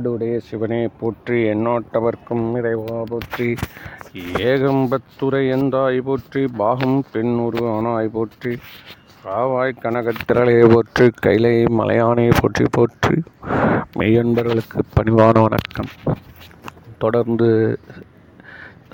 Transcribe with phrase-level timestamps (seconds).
[0.00, 3.48] எந்நாடுடைய சிவனே போற்றி எண்ணாட்டவர்க்கும் இறைவா போற்றி.
[4.50, 8.52] ஏகம்பத்துரை எந்தாய் போற்றி பாகம் பெண் பெண்ணுரு ஆனாய் போற்றி.
[9.24, 13.16] காவாய் கனகத்திரளே போற்றி கைலை மலையானே போற்றி போற்றி.
[13.98, 15.92] மெய்யன்பர்களுக்கு பணிவான வணக்கம்.
[17.04, 17.50] தொடர்ந்து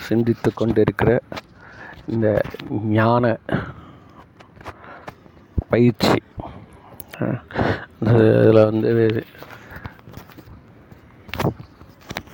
[0.09, 1.11] சிந்தித்து கொண்டிருக்கிற
[2.15, 2.29] இந்த
[2.99, 3.35] ஞான
[5.71, 6.21] பயிற்சி.
[8.11, 8.93] இதில் வந்து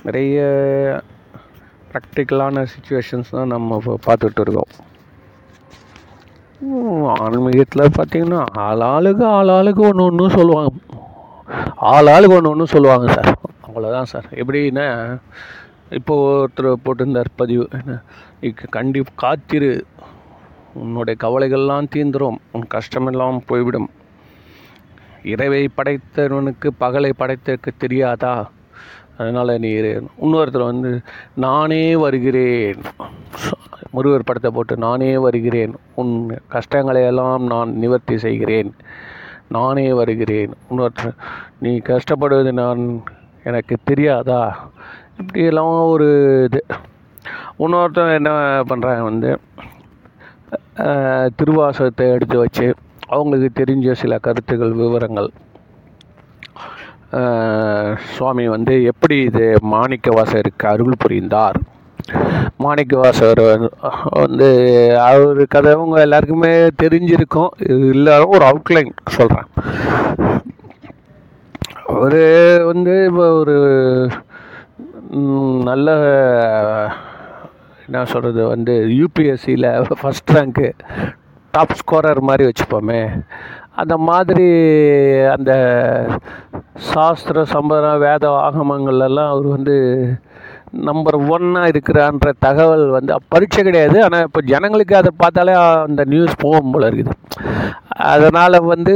[0.03, 0.39] நிறைய
[1.91, 4.71] ப்ராக்டிக்கலான சுச்சுவேஷன்ஸ் தான் நம்ம இப்போ பார்த்துட்டு இருக்கோம்.
[7.05, 10.73] ஆன்மீகத்தில் பார்த்தீங்கன்னா ஆளாளுக்கு ஆளாளுக்கு ஒன்று ஒன்றும் சொல்லுவாங்க.
[11.81, 13.39] ஆளாளுக்கு ஒன்று ஒன்றும் சொல்லுவாங்க சார்.
[13.67, 14.25] அவ்வளோதான் சார்.
[14.31, 15.19] எப்படின்னா
[15.89, 17.67] இப்போ ஒருத்தர் போட்டிருந்தார் பதிவு.
[17.71, 18.01] என்ன?
[18.41, 19.85] இக்கு கண்டி காத்திரு.
[20.73, 22.37] உன்னுடைய கவலைகள்லாம் தீந்துரும்.
[22.51, 23.89] உன் கஷ்டமெல்லாம் போய்விடும்.
[25.23, 28.49] இரவை படைத்தவனுக்கு பகலை படைத்தற்கு தெரியாதா?
[29.17, 29.71] அதனால் நீ
[30.25, 30.91] இன்னொருத்தர் வந்து
[31.45, 32.81] நானே வருகிறேன்.
[33.95, 35.73] முருகர் படத்தை போட்டு நானே வருகிறேன்.
[36.01, 36.13] உன்
[36.53, 38.71] கஷ்டங்களை எல்லாம் நான் நிவர்த்தி செய்கிறேன்.
[39.57, 40.53] நானே வருகிறேன்.
[40.69, 41.17] இன்னொருத்தர்
[41.63, 42.81] நீ கஷ்டப்படுவது நான்
[43.49, 44.41] எனக்கு தெரியாதா?
[45.21, 46.07] இப்படியெல்லாம் ஒரு
[46.47, 46.61] இது.
[47.63, 48.31] இன்னொருத்தர் என்ன
[48.69, 49.31] பண்ணுறாங்க வந்து
[51.37, 52.67] திருவாசகத்தை எடுத்து வச்சு
[53.13, 55.29] அவங்களுக்கு தெரிஞ்ச சில கருத்துகள் விவரங்கள்.
[57.97, 61.59] சுவாமி வந்து எப்படி இது மாணிக்க வாசகருக்கு அருள் புரிந்தார்?
[62.57, 63.71] மாணிக்க வாசகர்
[64.15, 67.47] வந்து- அவர் கதை அவங்க எல்லாருக்குமே தெரிஞ்சிருக்கும்.
[67.57, 69.45] இது எல்லாரும் ஒரு அவுட்லைன் சொல்கிறேன்
[71.87, 74.09] அவர் வந்து இப்போ ஒரு
[75.63, 75.91] நல்ல
[77.85, 80.71] என்ன சொல்கிறது வந்து யூபிஎஸ்சியில் ஃபஸ்ட் ரேங்க்கு
[81.51, 83.23] டாப் ஸ்கோரர் மாதிரி வச்சுப்போமே.
[83.75, 84.47] அந்த மாதிரி
[85.35, 85.51] அந்த
[86.91, 89.75] சாஸ்திர சம்பரம் வேத ஆகமங்கள்லாம் அவர் வந்து
[90.87, 94.03] நம்பர் ஒன்னாக இருக்கிறான்ற தகவல் வந்து பரீட்சை கிடையாது.
[94.03, 95.53] ஆனால் இப்போ ஜனங்களுக்கு அதை பார்த்தாலே
[95.87, 97.11] அந்த நியூஸ் போகும் போல இருக்குது.
[98.11, 98.93] அதனால் வந்து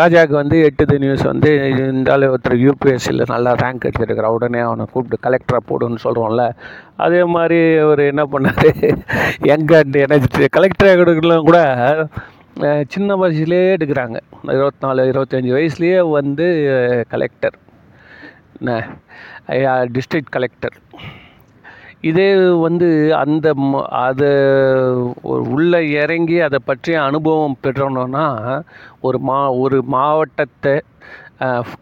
[0.00, 4.36] ராஜாவுக்கு வந்து எட்டுது நியூஸ் வந்து இருந்தாலும் ஒருத்தர் யூபிஎஸ்சியில் நல்லா ரேங்க் எடுத்துருக்கிறார்.
[4.38, 6.44] உடனே அவனை கூப்பிட்டு கலெக்டராக போடுன்னு சொல்கிறோம்ல
[6.96, 8.68] அதே மாதிரி அவர் என்ன பண்ணார்?
[9.54, 11.60] எங்கே எனர்ஜி கலெக்டராக கொடுக்கலாம் கூட
[12.88, 14.18] சின்ன வயசுலேயே எடுக்கிறாங்க.
[14.48, 16.46] இருபத்தி நாலு இருபத்தஞ்சி வயசுலேயே வந்து
[17.08, 17.56] கலெக்டர்
[18.58, 18.72] என்ன
[19.92, 20.76] டிஸ்ட்ரிக்ட் கலெக்டர்
[22.00, 22.28] இதே
[22.58, 24.30] வந்து அந்த ம- அதை
[25.50, 28.26] உள்ளே இறங்கி அதை பற்றிய அனுபவம் பெறணும்னா
[29.00, 30.74] ஒரு மா ஒரு மாவட்டத்தை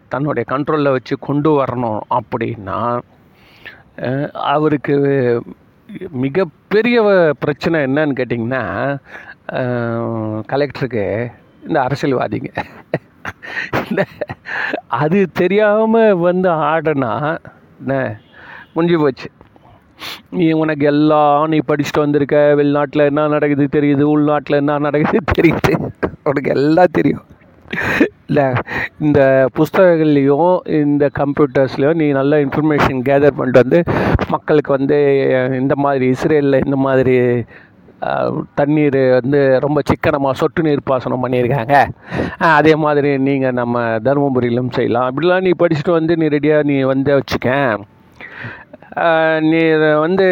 [0.09, 2.81] தன்னுடைய கண்ட்ரோலில் வச்சு கொண்டு வரணும் அப்படின்னா
[4.49, 4.97] அவருக்கு
[6.13, 6.99] மிகப்பெரிய
[7.39, 8.65] பிரச்சனை என்னன்னு கேட்டிங்கன்னா
[10.53, 11.05] கலெக்டருக்கு
[11.67, 12.51] இந்த அரசியல்வாதிங்க.
[13.89, 14.03] இந்த
[15.03, 17.13] அது தெரியாமல் வந்து ஆடுனா
[17.81, 17.95] என்ன
[18.75, 19.29] முடிஞ்சு போச்சு.
[20.39, 25.73] நீ உனக்கு எல்லாம் நீ படிச்சுட்டு வந்திருக்க வெளிநாட்டில் என்ன நடக்குது தெரியுது உள்நாட்டில் என்ன நடக்குது தெரியுது.
[26.31, 27.25] உனக்கு எல்லாம் தெரியும்.
[28.29, 28.47] இல்லை
[29.07, 29.21] இந்த
[29.59, 33.81] புஸ்தகங்கள்லேயும் இந்த கம்ப்யூட்டர்ஸ்லேயும் நீ நல்ல இன்ஃபர்மேஷன் கேதர் பண்ணிட்டு வந்து
[34.35, 34.99] மக்களுக்கு வந்து
[35.61, 37.17] இந்த மாதிரி இஸ்ரேலில் இந்த மாதிரி
[38.59, 41.77] தண்ணீர் வந்து ரொம்ப சிக்கனமாக சொட்டு நீர் பாசனம் பண்ணியிருக்காங்க.
[42.57, 45.09] அதே மாதிரி நீங்கள் நம்ம தருமபுரியிலும் செய்யலாம்.
[45.11, 47.57] இப்படிலாம் நீ படிச்சுட்டு வந்து நீ ரெடியாக நீ வந்து வச்சுக்க.
[49.51, 49.63] நீ
[50.05, 50.29] வந்து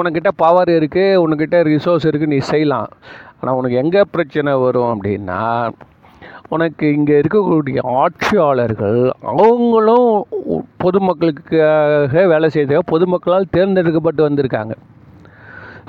[0.00, 2.90] உனக்கிட்ட பவர் இருக்குது உனக்கிட்ட ரிசோர்ஸ் இருக்குது நீ செய்யலாம்.
[3.38, 5.40] ஆனால் உனக்கு எங்கே பிரச்சனை வரும் அப்படின்னா
[6.54, 9.00] உனக்கு இங்கே இருக்கக்கூடிய ஆட்சியாளர்கள்
[9.32, 10.10] அவங்களும்
[10.84, 14.74] பொதுமக்களுக்காக வேலை செய்த பொதுமக்களால் தேர்ந்தெடுக்கப்பட்டு வந்திருக்காங்க.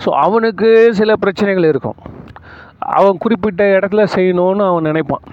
[0.03, 1.97] ஸோ அவனுக்கு சில பிரச்சனைகள் இருக்கும்.
[2.97, 5.25] அவன் குறிப்பிட்ட இடத்துல செய்யணும்னு அவன் நினைப்பான்.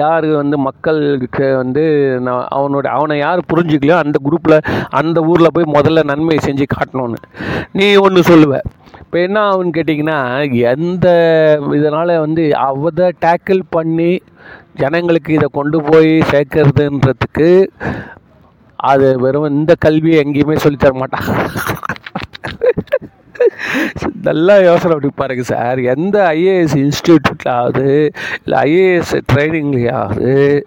[0.00, 1.82] யார் வந்து மக்களுக்கு வந்து
[2.26, 4.56] நான் அவனோட அவனை யார் புரிஞ்சுக்கலையோ அந்த குரூப்பில்
[4.90, 7.18] அந்த ஊரில் போய் முதல்ல நன்மை செஞ்சு காட்டணும்னு.
[7.72, 8.54] நீ ஒன்று சொல்லுவ.
[9.00, 10.18] இப்போ என்ன ஆகுன்னு கேட்டிங்கன்னா
[10.72, 11.06] எந்த
[11.78, 14.10] இதனால் வந்து அவதை டேக்கிள் பண்ணி
[14.74, 17.48] ஜனங்களுக்கு இதை கொண்டு போய் சேர்க்கறதுன்றதுக்கு
[18.78, 21.28] அது வெறும் இந்த கல்வியை எங்கேயுமே சொல்லித் தர மாட்டான்
[24.22, 25.78] நல்லா யோசனை அப்படி பாருங்க சார்.
[25.78, 27.86] எந்த ஐஏஎஸ் இன்ஸ்டியூட்லாவது
[28.44, 30.64] இல்லை ஐஏஎஸ் ட்ரைனிங்லையாவது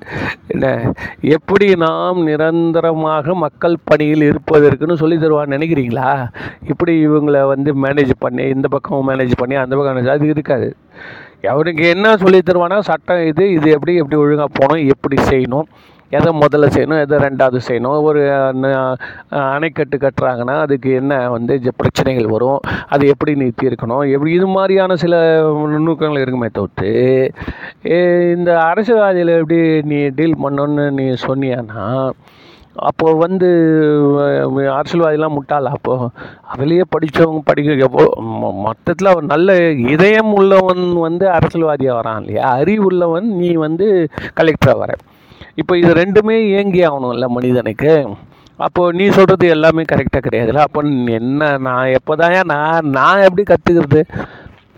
[0.48, 6.28] என்ன எப்படி நாம் நிரந்தரமாக மக்கள் பணியில் இருப்பதற்குன்னு சொல்லி தருவான்னு நினைக்கிறீங்களா?
[6.68, 10.76] இப்படி இவங்களை வந்து மேனேஜ் பண்ணி இந்த பக்கம் மேனேஜ் பண்ணி அந்த பக்கம் அது இருக்காது.
[11.50, 15.68] அவனுக்கு என்ன சொல்லி தருவானா சட்டம் இது இது எப்படி எப்படி ஒழுங்காக போகணும் எப்படி செய்யணும்
[16.14, 18.22] எதை முதல்ல செய்யணும் எதை ரெண்டாவது செய்யணும் ஒரு
[19.48, 25.16] அணைக்கட்டு கட்டுறாங்கன்னா அதுக்கு என்ன வந்து பிரச்சனைகள் வரும் அது எப்படி நீ தீர்க்கணும் எப்படி இது மாதிரியான சில
[25.74, 26.92] நுணுக்கங்கள் இருக்குமே தவிர்த்து
[28.36, 29.60] இந்த அரசியல்வாதியில் எப்படி
[29.92, 31.86] நீ டீல் பண்ணணும்னு நீ சொன்னியான்னா
[32.84, 33.48] அப்போது வந்து
[34.76, 35.66] அரசியல்வாதிலாம் முட்டாள?
[35.78, 36.06] அப்போது
[36.54, 37.90] அதுலேயே படித்தவங்க படிக்க
[38.66, 39.50] மொத்தத்தில் அவன் நல்ல
[39.94, 42.46] இதயம் உள்ளவன் வந்து அரசியல்வாதியாக வரான் இல்லையா?
[42.62, 43.88] அறிவு உள்ளவன் நீ வந்து
[44.40, 44.92] கலெக்டராக வர.
[45.62, 47.92] இப்போ இது ரெண்டுமே ஏங்கி ஆகணும்ல மனிதனுக்கு.
[48.66, 50.66] அப்போது நீ சொல்கிறது எல்லாமே கரெக்டாக கிடையாதுல்ல?
[50.68, 50.82] அப்போ
[51.20, 52.16] என்ன நான் எப்போ
[52.54, 54.02] நான் நான் எப்படி கற்றுக்கிறது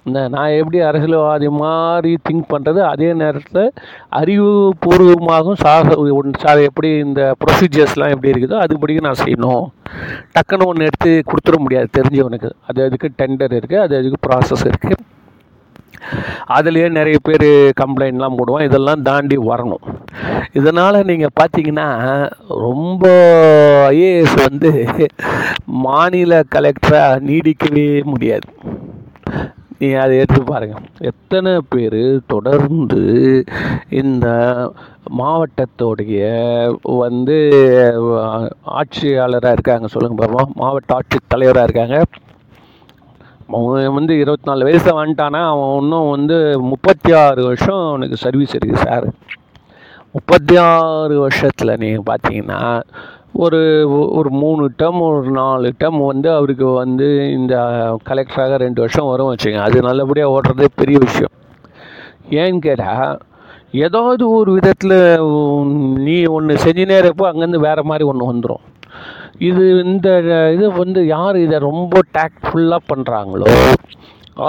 [0.07, 3.63] இந்த நான் எப்படி அரசியல்வாதி மாதிரி திங்க் பண்ணுறது அதே நேரத்தில்
[4.19, 9.65] அறிவுபூர்வமாகவும் சாக ஒன் சா எப்படி இந்த ப்ரொசீஜர்ஸ்லாம் எப்படி இருக்குதோ அதுபடி நான் செய்யணும்.
[10.35, 12.51] டக்குன்னு ஒன்று எடுத்து கொடுத்துட முடியாது தெரிஞ்சவனுக்கு.
[12.69, 15.01] அது அதுக்கு டெண்டர் இருக்குது அது அதுக்கு ப்ராசஸ் இருக்குது
[16.57, 17.47] அதுலேயே நிறைய பேர்
[17.81, 19.85] கம்ப்ளைண்ட்லாம் போடுவான் இதெல்லாம் தாண்டி வரணும்.
[20.59, 21.87] இதனால் நீங்கள் பார்த்தீங்கன்னா
[22.65, 23.05] ரொம்ப
[23.91, 24.71] ஐஏஎஸ் வந்து
[25.85, 28.47] மாநில கலெக்டராக நீடிக்கவே முடியாது.
[29.79, 32.01] நீ அதை எடுத்து பாருங்கள் எத்தனை பேர்
[32.33, 33.01] தொடர்ந்து
[34.01, 34.27] இந்த
[35.19, 36.21] மாவட்டத்தோடைய
[37.01, 37.37] வந்து
[38.79, 39.87] ஆட்சியாளராக இருக்காங்க.
[39.95, 41.99] சொல்லுங்கள் பாருமா மாவட்ட ஆட்சித்தலைவராக இருக்காங்க.
[43.49, 48.85] அவன் வந்து இருபத்தி நாலு வயசில் வந்துட்டானா அவன் இன்னும் வந்து முப்பத்தி ஆறு வருஷம் அவனுக்கு சர்வீஸ் இருக்குது
[48.85, 49.05] சார்
[50.11, 52.59] முப்பத்தி ஆறு வருஷத்தில் நீங்கள் பார்த்தீங்கன்னா
[53.33, 53.59] ஒரு
[54.11, 57.55] ஒரு மூணு டேர்ம் ஒரு நாலு டேர்ம் வந்து அவருக்கு வந்து இந்த
[58.09, 61.33] கலெக்டராக ரெண்டு வருஷம் வரும் வச்சுங்க அது நல்லபடியாக ஓடுறதே பெரிய விஷயம்.
[62.31, 63.19] ஏன்னு கேட்டால்
[63.71, 64.97] ஏதாவது ஒரு விதத்தில்
[66.03, 68.63] நீ ஒன்று செஞ்சுனே இருப்போ அங்கேருந்து வேறு மாதிரி ஒன்று வந்துடும்
[69.39, 70.09] இது இந்த
[70.55, 73.49] இது வந்து யார் இதை ரொம்ப டேக்ட்ஃபுல்லாக பண்ணுறாங்களோ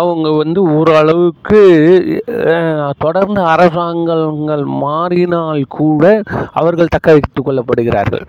[0.00, 1.60] அவங்க வந்து ஓரளவுக்கு
[2.98, 6.22] தொடர்ந்து அரசாங்கங்கள் மாறினால் கூட
[6.52, 8.26] அவர்கள் தக்க வைத்து கொள்ளப்படுகிறார்கள்.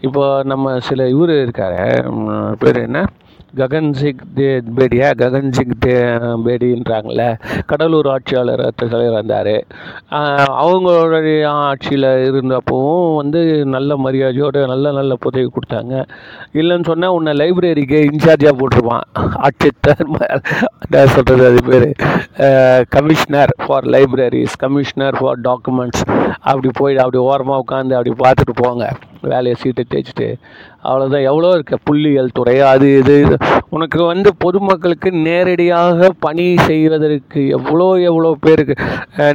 [0.00, 1.78] இப்போ நம்ம சில இவர் இருக்கார்
[2.58, 3.00] பேர் என்ன?
[3.58, 5.08] ககன்சிங் தே பேடியா?
[5.22, 5.94] ககன்சிங் தே
[6.46, 7.22] பேடின்றாங்கள
[7.70, 9.54] கடலூர் ஆட்சியாளர் தலைவர் இருந்தார்
[10.64, 13.42] அவங்களுடைய ஆட்சியில் இருந்தப்பவும் வந்து
[13.74, 15.94] நல்ல மரியாதையோடு நல்ல நல்ல உதவி கொடுத்தாங்க.
[16.60, 19.06] இல்லைன்னு சொன்னால் உன்னை லைப்ரரிக்கு இன்சார்ஜாக போட்டிருப்பான்.
[19.46, 20.04] ஆட்சித்தர்
[21.16, 21.88] சொல்கிறது அது பேர்?
[22.96, 26.04] Commissioner for libraries commissioner for documents.
[26.50, 28.86] அப்படி போய் அப்படி ஓரமாக உட்காந்து அப்படி பார்த்துட்டு போங்க
[29.30, 30.28] வேலையை சீட்டை தேய்ச்சிட்டு
[30.88, 31.74] அவ்வளோதான் எவ்வளோ இருக்க?
[31.88, 33.16] புள்ளியல் துறை அது இது
[33.76, 38.76] உனக்கு வந்து பொதுமக்களுக்கு நேரடியாக பணி செய்வதற்கு எவ்வளோ எவ்வளோ பேருக்கு.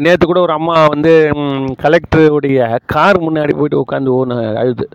[0.05, 1.13] நேற்று கூட ஒரு அம்மா வந்து
[1.83, 4.87] கலெக்டருடைய கார் முன்னாடி போயிட்டு உட்காந்து ஒன்று அழுது.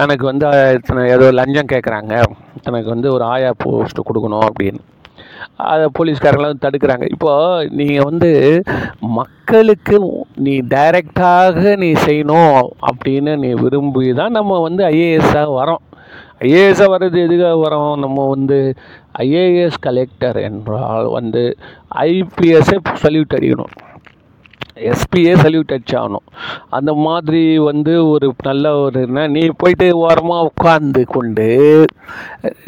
[0.00, 0.46] தனக்கு வந்து
[0.78, 2.14] இத்தனை ஏதோ லஞ்சம் கேட்குறாங்க
[2.66, 4.82] தனக்கு வந்து ஒரு ஆயா போஸ்ட்டு கொடுக்கணும் அப்படின்னு.
[5.56, 7.06] அதை போலீஸ்காரங்களாம் தடுக்கிறாங்க.
[7.10, 7.32] இப்போ
[7.70, 8.62] நீங்கள் வந்து
[9.00, 9.98] மக்களுக்கு
[10.36, 12.58] நீ டைரெக்டாக நீ செய்யணும்
[12.90, 15.82] அப்படின்னு நீ விரும்பி தான் நம்ம வந்து ஐஏஎஸ்ஸாக வரோம்.
[16.40, 17.94] ஐஏஎஸ்ஸாக வர்றது எதுக்காக வரோம்?
[17.96, 18.74] நம்ம வந்து
[19.18, 21.56] ஐஏஎஸ் கலெக்டர் என்றால் வந்து
[21.90, 23.74] ஐபிஎஸ்ஸை சல்யூட் அடிக்கணும்
[24.90, 26.24] எஸ்பியே சல்யூட் அடிச்சாகணும்.
[26.76, 31.46] அந்த மாதிரி வந்து ஒரு நல்ல ஒரு என்ன நீ போயிட்டு ஓரமாக உட்காந்து கொண்டு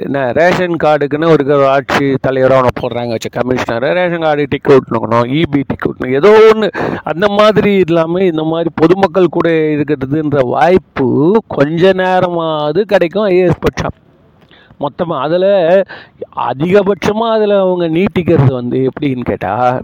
[0.04, 3.86] என்ன ரேஷன் கார்டுக்குன்னு ஒரு ஆட்சி தலைவராக ஒன்று போடுறாங்க வச்சு கமிஷனர்.
[3.98, 6.70] ரேஷன் கார்டு டிக்கெட் விட்ணுக்கணும் இபி டிக்கெட் விட்ணும் ஏதோ ஒன்று
[7.12, 11.08] அந்த மாதிரி இல்லாமல் இந்த மாதிரி பொதுமக்கள் கூட இருக்கிறதுன்ற வாய்ப்பு
[11.56, 13.96] கொஞ்ச நேரமாவது கிடைக்கும் ஐஏஎஸ் பட்சம்.
[14.84, 15.50] மொத்தமாக அதில்
[16.50, 19.78] அதிகபட்சமாக அதில் அவங்க நீட்டிக்கிறது வந்து எப்படின்னு கேட்டால்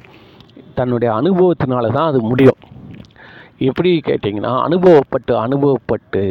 [0.80, 2.60] தன்னுடைய அனுபவத்தினால தான் அது முடியும்.
[3.68, 6.22] எப்படி கேட்டிங்கன்னா அனுபவப்பட்டு அனுபவப்பட்டு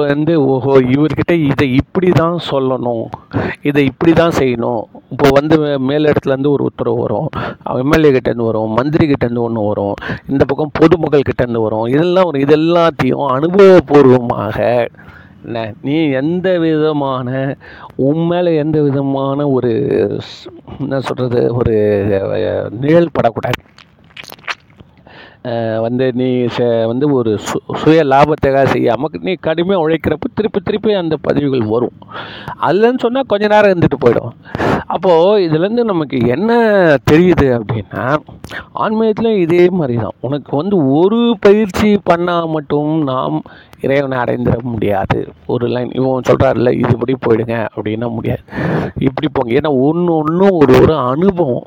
[0.00, 3.04] வந்து ஓஹோ இவர்கிட்ட இதை இப்படி தான் சொல்லணும்
[3.68, 4.82] இதை இப்படி தான் செய்யணும்.
[5.14, 5.56] இப்போ வந்து
[5.88, 7.28] மேலிடத்துலேருந்து ஒரு உத்தரவு வரும்
[7.82, 9.94] எம்எல்ஏ கிட்டேருந்து வரும் மந்திரி கிட்டேருந்து ஒன்று வரும்
[10.32, 14.58] இந்த பக்கம் பொதுமக்கள் கிட்டேருந்து வரும் இதெல்லாம் வரும் இது எல்லாத்தையும் அனுபவபூர்வமாக
[15.44, 17.56] என்ன நீ எந்த விதமான
[17.96, 19.72] உன் மேலே எந்த விதமான ஒரு
[20.80, 21.74] என்ன சொல்கிறது ஒரு
[22.80, 23.62] நிழல் படக்கூடாது.
[25.80, 31.16] வந்து நீ ச- வந்து ஒரு சு சுய லாபத்துக்காக செய்யாமல் நீ கடுமையாக உழைக்கிறப்ப திருப்பி திருப்பி அந்த
[31.16, 31.96] பதவிகள் வரும்.
[32.62, 34.32] அதுலன்னு சொன்னால் கொஞ்ச நேரம் இருந்துட்டு போயிடும்.
[34.86, 36.52] அப்போது இதுலேருந்து நமக்கு என்ன
[37.10, 38.16] தெரியுது அப்படின்னா
[38.72, 43.42] ஆன்மீகத்தில் இதே மாதிரி தான் உனக்கு வந்து ஒரு பயிற்சி பண்ணால் மட்டும் நாம்
[43.80, 45.28] இறைவனை அடைந்திட முடியாது.
[45.46, 48.42] ஒரு லைன் இவன் சொல்கிறாருல்ல இதுபடி போயிடுங்க அப்படின்னா முடியாது.
[48.98, 49.54] இப்படி போங்க.
[49.54, 51.66] ஏன்னா ஒன்று ஒன்றும் ஒரு ஒரு அனுபவம்.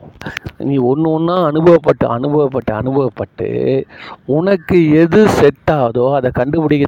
[0.58, 3.86] நீ ஒன்று ஒன்றா அனுபவப்பட்டு அனுபவப்பட்டு அனுபவப்பட்டு
[4.26, 6.86] உனக்கு எது செட் ஆகுதோ அதை கண்டுபிடிக்க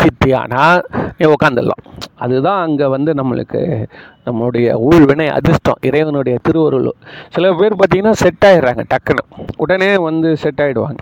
[0.00, 0.80] சித்தியானா
[1.18, 3.86] நீ உட்காந்துடலாம் அதுதான் அங்கே வந்து நம்மளுக்கு
[4.26, 6.92] நம்மளுடைய ஊழ்வினை அதிர்ஷ்டம் இறைவனுடைய திருவருள்.
[7.28, 9.24] சில பேர் பார்த்தீங்கன்னா செட் ஆகிடுறாங்க டக்குன்னு.
[9.56, 10.98] உடனே வந்து செட் ஆகிடுவாங்க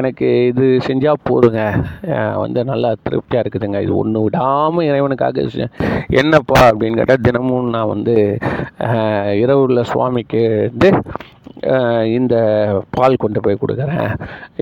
[0.00, 1.62] எனக்கு இது செஞ்சால் போதுங்க.
[2.36, 3.80] வந்து நல்லா திருப்தியாக இருக்குதுங்க.
[3.80, 5.70] இது ஒன்று விடாமல் இறைவனுக்காக செ-
[6.14, 8.16] என்னப்பா அப்படின்னு கேட்டால் தினமும் நான் வந்து
[8.86, 10.90] அஹ், இரவுல சுவாமிக்கு வந்து
[12.18, 12.34] இந்த
[12.96, 14.12] பால் கொண்டு போய் கொடுக்குறேன்.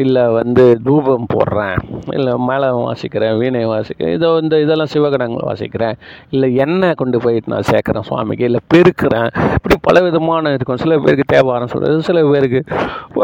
[0.05, 1.79] இல்லை வந்து தூபம் போடுறேன்.
[2.17, 5.97] இல்லை மேளம் வாசிக்கிறேன் வீணை வாசிக்கிறேன் இதோ இந்த இதெல்லாம் சிவகணங்கள் வாசிக்கிறேன்.
[6.35, 9.29] இல்லை எண்ணெய் கொண்டு போயிட்டு நான் சேர்க்குறேன் சுவாமிக்கு இல்லை பெருக்கிறேன்.
[9.57, 10.83] இப்படி பல விதமான இருக்கும்.
[10.85, 12.63] சில பேருக்கு தேவாரம் சொல்கிறது சில பேருக்கு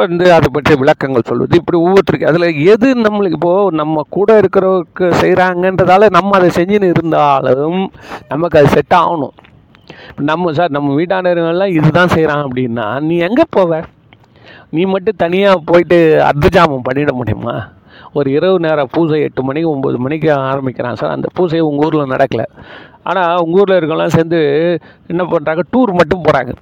[0.00, 1.60] வந்து அதை பற்றி விளக்கங்கள் சொல்வது.
[1.62, 7.80] இப்படி ஒவ்வொருத்தருக்கு அதில் எது நம்மளுக்கு இப்போது நம்ம கூட இருக்கிறவருக்கு செய்கிறாங்கன்றதால நம்ம அதை செஞ்சுன்னு இருந்தாலும்
[8.28, 9.34] நமக்கு அது செட் ஆகணும்.
[10.30, 13.80] நம்ம சார் நம்ம வீட்டாண்டவங்கெல்லாம் இதுதான் செய்கிறான் அப்படின்னா நீ எங்கே போவ?
[14.76, 15.98] நீ மட்டும் தனியாக போயிட்டு
[16.28, 17.56] அர்த்தஜாமம் பண்ணிட முடியுமா?
[18.18, 21.14] ஒரு இரவு நேரம் பூஜை எட்டு மணிக்கு ஒம்பது மணிக்கு ஆரம்பிக்கிறான் சார்.
[21.16, 22.46] அந்த பூஜை உங்கள் ஊரில் நடக்கலை.
[23.10, 24.38] ஆனால் உங்கள் ஊரில் இருக்கவங்களாம் சேர்ந்து
[25.12, 26.52] என்ன பண்ணுறாங்க டூர் மட்டும் போகிறாங்க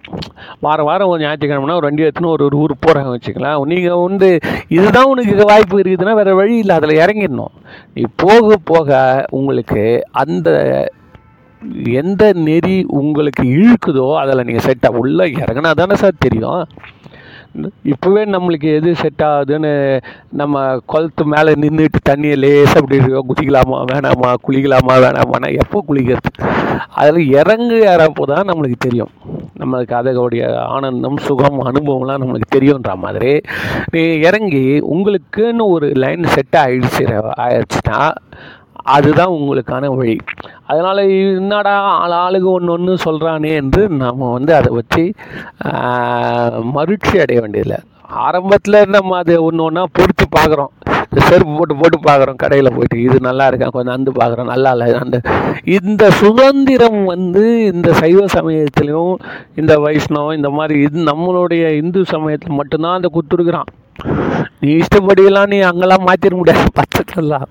[0.64, 4.30] வாரம் வாரம் ஒரு ஞாயிற்றுக்கிழமைனா ஒரு வண்டி எடுத்துன்னு ஒரு ஒரு ஊர் போகிறாங்க வச்சுக்கலாம் நீங்கள் வந்து
[4.76, 6.76] இதுதான் உனக்கு வாய்ப்பு இருக்குதுன்னா வேறு வழி இல்லை.
[6.80, 7.54] அதில் இறங்கிடணும்.
[7.94, 8.98] நீ போக போக
[9.30, 9.84] உங்களுக்கு
[10.24, 10.50] அந்த
[11.84, 16.66] எந்த நெறி உங்களுக்கு இழுக்குதோ அதில் நீங்கள் செட்டாக உள்ளே இறங்கினா தானே சார் தெரியும்.
[17.84, 20.00] இப்போவே நம்மளுக்கு எது செட் ஆகுதுன்னு
[20.30, 22.98] நம்ம குளத்து மேலே நின்றுட்டு தண்ணியை லேசாக அப்படி
[23.30, 26.30] குதிக்கலாமா வேணாமா குளிக்கலாமா வேணாமான்னா எப்போ குளிக்கிறது?
[26.94, 29.12] அதில் இறங்கு இறப்போ தான் நம்மளுக்கு தெரியும்.
[29.58, 33.40] நம்மளுக்கு அதோடைய ஆனந்தம் சுகம் அனுபவம்லாம் நம்மளுக்கு தெரியுன்ற மாதிரி.
[33.90, 37.04] நீ இறங்கி உங்களுக்குன்னு ஒரு லைன் செட் ஆகிடுச்சு
[37.44, 38.12] ஆயிடுச்சுன்னா
[38.94, 40.16] அதுதான் உங்களுக்கான வழி.
[40.70, 41.00] அதனால்
[41.40, 45.04] என்னடா ஆள் ஆளுக்கு ஒன்று ஒன்று சொல்கிறானே என்று நாம் வந்து அதை வச்சு
[46.76, 47.78] மகிழ்ச்சி அடைய வேண்டியதில்லை.
[48.26, 50.72] ஆரம்பத்தில் நம்ம அது ஒன்று ஒன்றா பொறுத்து பார்க்குறோம்.
[51.04, 52.96] இந்த செருப்பு போட்டு போட்டு பார்க்குறோம் கடையில் போயிட்டு.
[53.06, 53.66] இது நல்லா இருக்கா?
[53.74, 54.50] கொஞ்சம் அந்து பார்க்குறோம்.
[54.52, 54.86] நல்லா இல்லை.
[55.04, 55.16] அந்த
[55.76, 59.16] இந்த சுதந்திரம் வந்து இந்த சைவ சமயத்துலேயும்
[59.62, 63.70] இந்த வைஷ்ணவம் இந்த மாதிரி இது நம்மளுடைய இந்து சமயத்தில் மட்டும்தான் அந்த கொடுத்துருக்குறான்
[64.62, 66.72] நீ இஷ்டப்படியெல்லாம் நீ அங்கெல்லாம் மாற்றிட முடியாது.
[66.80, 67.50] பச்சைலாம்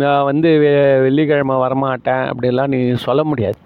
[0.00, 3.58] நான் வந்து வெ- வெள்ளிக்கிழமை வரமாட்டேன் அப்படிலாம் நீ சொல்ல முடியாது.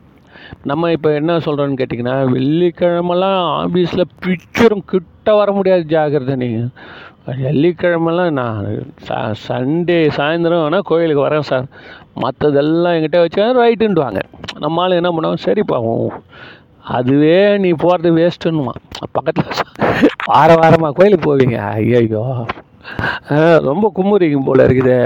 [0.62, 6.68] நம்ம இப்போ என்ன சொல்கிறோன்னு கேட்டிங்கன்னா வெள்ளிக்கிழமெல்லாம் ஆஃபீஸில் பிக்சரும் கிட்ட வர முடியாது ஜாக்கிரதை நீங்கள்
[7.42, 8.58] வெள்ளிக்கிழமெல்லாம் நான்
[9.06, 9.10] ச
[9.42, 11.66] சண்டே சாயந்தரம் வேணால் கோயிலுக்கு வரேன் சார்.
[12.16, 14.20] மற்றதெல்லாம் எங்கிட்ட வச்சா ரைட்டுன்ட்டுவாங்க
[14.58, 15.78] நம்ம ஆள் என்ன பண்ணுவோம் சரிப்பா
[16.92, 18.74] அதுவே நீ போகிறது வேஸ்ட்டுன்னுமா
[19.12, 19.50] பக்கத்தில்
[20.26, 21.58] வார வாரமாக கோயிலுக்கு போவீங்க?
[21.72, 22.22] ஐயோ
[23.70, 24.96] ரொம்ப கும்புறீங்க போல இருக்குது.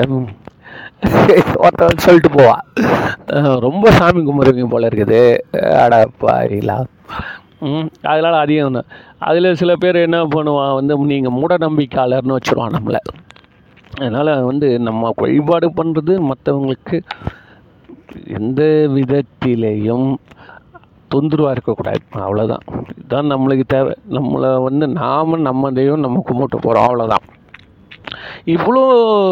[1.65, 2.57] ஒருத்தன் சொல்லிட்டு போவா
[3.67, 5.21] ரொம்ப சாமி கும்பிட்றீங்க போல இருக்குது.
[5.85, 6.79] அடப்பாயிலா
[7.69, 8.89] ம் அதனால் அதிகம் தான்.
[9.29, 13.01] அதில் சில பேர் என்ன பண்ணுவான் வந்து நீங்கள் மூட நம்பிக்கையாளர்னு வச்சுருவான் நம்மளை.
[14.01, 16.99] அதனால் வந்து நம்ம வழிபாடு பண்ணுறது மற்றவங்களுக்கு
[18.39, 18.63] எந்த
[18.97, 20.09] விதத்திலேயும்
[21.15, 22.03] தொந்தரவாக இருக்கக்கூடாது.
[22.27, 23.95] அவ்வளோதான் இதுதான் நம்மளுக்கு தேவை.
[24.17, 27.27] நம்மளை வந்து நாம் நம்ம தெய்வம் நம்ம கும்பிட்டு போகிறோம் அவ்வளோதான்
[28.55, 28.83] இவ்வளோ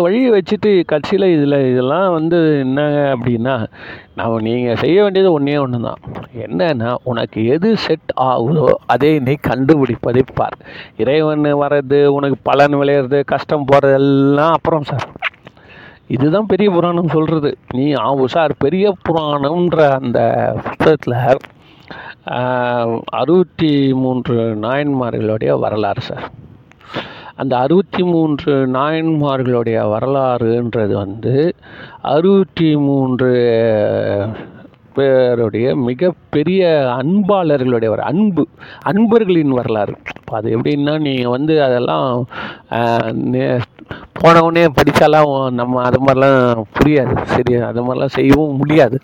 [0.05, 3.55] வழியை வச்சுட்டு கட்சியில் இதில் இதெல்லாம் வந்து என்னங்க அப்படின்னா
[4.19, 6.01] நம்ம நீங்கள் செய்ய வேண்டியது ஒன்றே ஒன்று தான்
[6.45, 10.57] என்னன்னா உனக்கு எது செட் ஆகுதோ அதை நீ கண்டுபிடிப்பதை பார்.
[11.03, 15.07] இறைவன் வர்றது உனக்கு பலன் விளையிறது கஷ்டம் போகிறது எல்லாம் அப்புறம் சார்.
[16.15, 20.21] இதுதான் பெரிய புராணம் சொல்கிறது நீ ஆவு சார் பெரிய புராணம்ன்ற அந்த
[20.67, 21.21] புத்தகத்தில்
[23.21, 23.71] அறுபத்தி
[24.03, 26.27] மூன்று நாயன்மார்களுடைய வரலாறு சார்.
[27.37, 31.55] அந்த அறுபத்தி மூன்று நாயன்மார்களுடைய வரலாறுன்றது வந்து
[32.03, 33.31] அறுபத்தி மூன்று
[34.95, 36.67] பேருடைய மிகப்பெரிய
[37.03, 38.47] அன்பாளர்களுடைய ஒரு அன்பு
[38.83, 39.95] அன்பர்களின் வரலாறு.
[40.21, 42.27] இப்போ அது எப்படின்னா நீங்கள் வந்து அதெல்லாம்
[43.33, 43.61] நே-
[44.21, 48.99] போனவுடனே படித்தாலாம் நம்ம அது மாதிரிலாம் புரியாது சரி அது மாதிரிலாம் செய்யவும் முடியாது.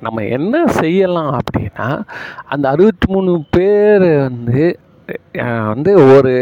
[0.00, 2.02] நம்ம என்ன செய்யலாம் அப்படின்னா
[2.44, 4.78] அந்த அறுபத்தி மூணு பேர் வந்து
[5.70, 6.32] வந்து ஒரு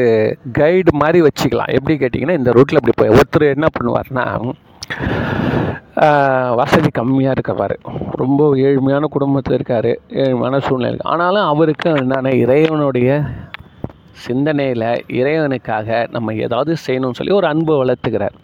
[0.59, 1.75] கைடு மாதிரி வச்சுக்கலாம்.
[1.79, 4.25] எப்படி கேட்டிங்கன்னா இந்த ரூட்டில் இப்படி போய் ஒருத்தர் என்ன பண்ணுவார்னா
[6.59, 7.77] வசதி கம்மியாக இருக்கிறாரு
[8.23, 9.91] ரொம்ப ஏழ்மையான குடும்பத்தில் இருக்கார்
[10.25, 13.21] ஏழ்மையான சூழ்நிலை இருக்குது ஆனாலும் அவருக்கு என்னென்ன இறைவனுடைய
[14.27, 14.89] சிந்தனையில்
[15.21, 18.37] இறைவனுக்காக நம்ம ஏதாவது செய்யணும்னு சொல்லி ஒரு அன்பை வளர்த்துக்கிறார்.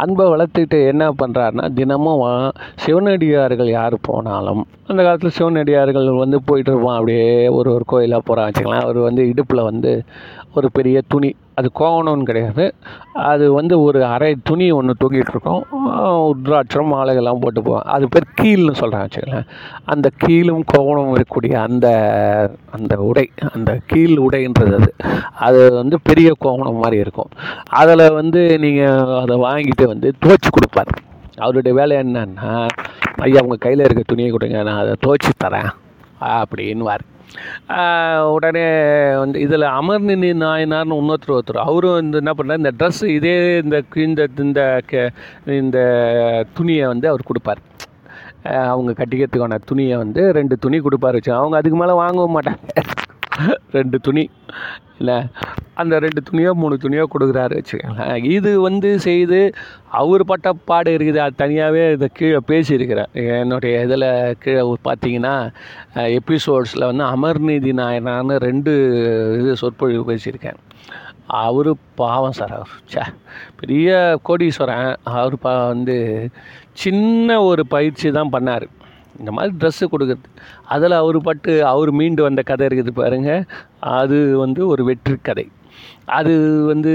[0.00, 2.52] அன்பை வளர்த்துக்கிட்டு என்ன பண்ணுறாருன்னா தினமும் வா-
[2.84, 6.96] சிவனடியார்கள் யார் போனாலும் அந்த காலத்தில் சிவனடியார்கள் வந்து போயிட்டு இருப்பான்.
[6.96, 9.92] அப்படியே ஒரு ஒரு கோயிலாக போகிறான் வச்சுக்கலாம் அவர் வந்து இடுப்பில் வந்து
[10.54, 12.64] ஒரு பெரிய துணி அது கோவணம்னு கிடையாது.
[13.30, 15.62] அது வந்து ஒரு அரை துணி ஒன்று தூங்கிட்டு இருக்கோம்.
[16.30, 19.48] உத்ராட்சம் மாலைகள்லாம் போட்டு போவோம் அது பேர் கீல்னு சொல்கிறாங்க வச்சுக்கலேன்
[19.92, 21.88] அந்த கீழும் கோவணம் இருக்கக்கூடிய அந்த
[22.78, 24.90] அந்த உடை அந்த கீழ் உடைன்றது அது.
[25.48, 27.30] அது வந்து பெரிய கோவணம் மாதிரி இருக்கும்.
[27.80, 30.92] அதில் வந்து நீங்கள் அதை வாங்கிட்டு வந்து துவைச்சி கொடுப்பார்.
[31.44, 32.54] அவருடைய வேலை என்னன்னா
[33.26, 34.58] ஐயா உங்கள் கையில் இருக்க துணியை கொடுங்க.
[34.68, 35.70] நான் அதை துவைச்சி தரேன்.
[36.38, 37.04] அப்படின்வார்
[38.30, 41.56] உடனே வந்து இதில் அமர்நிதி நாயனார்னு இன்னொருத்தர் ஒருத்தர்.
[41.56, 42.56] அவரும் வந்து என்ன பண்ணார்?
[42.56, 45.10] இந்த ட்ரெஸ்ஸு இதே இந்த இந்த இந்த கே-
[45.44, 47.58] இந்த துணியை வந்து அவர் கொடுப்பார்.
[48.42, 51.12] அவங்க கட்டிக்கிறதுக்கான துணியை வந்து ரெண்டு துணி கொடுப்பாரு.
[51.12, 52.68] வச்சு அவங்க அதுக்கு மேலே வாங்கவும் மாட்டாங்க.
[53.72, 54.24] ரெண்டு துணி
[55.00, 55.16] இல்லை?
[55.80, 58.24] அந்த ரெண்டு துணியோ மூணு துணியோ கொடுக்குறாரு வச்சுக்கோங்களேன்.
[58.36, 59.38] இது வந்து செய்து
[60.00, 61.20] அவர் பட்ட பாடு இருக்குது.
[61.24, 64.08] அது தனியாகவே இதை கீழே பேசியிருக்கிறேன் என்னுடைய இதில்
[64.44, 65.34] கீழே பார்த்தீங்கன்னா
[66.18, 68.74] எபிசோட்ஸில் வந்து அமர்நீதி நாயனான்னு ரெண்டு
[69.40, 70.60] இது சொற்பொழிவு பேசியிருக்கேன்.
[71.44, 71.70] அவர்
[72.00, 72.74] பாவம் சார் அவர்.
[72.92, 73.02] சே
[73.60, 73.90] பெரிய
[74.28, 74.88] கோடீஸ்வரன்.
[75.02, 75.96] அவர் பா வந்து
[76.82, 78.66] சின்ன ஒரு பயிற்சி தான் பண்ணார்.
[79.20, 80.28] இந்த மாதிரி ட்ரெஸ்ஸு கொடுக்குறது.
[80.74, 83.46] அதில் அவர் பட்டு அவர் மீண்டு வந்த கதை இருக்குது பாருங்கள்
[83.96, 85.46] அது வந்து ஒரு வெற்றி கதை.
[86.18, 86.32] அது
[86.70, 86.92] வந்து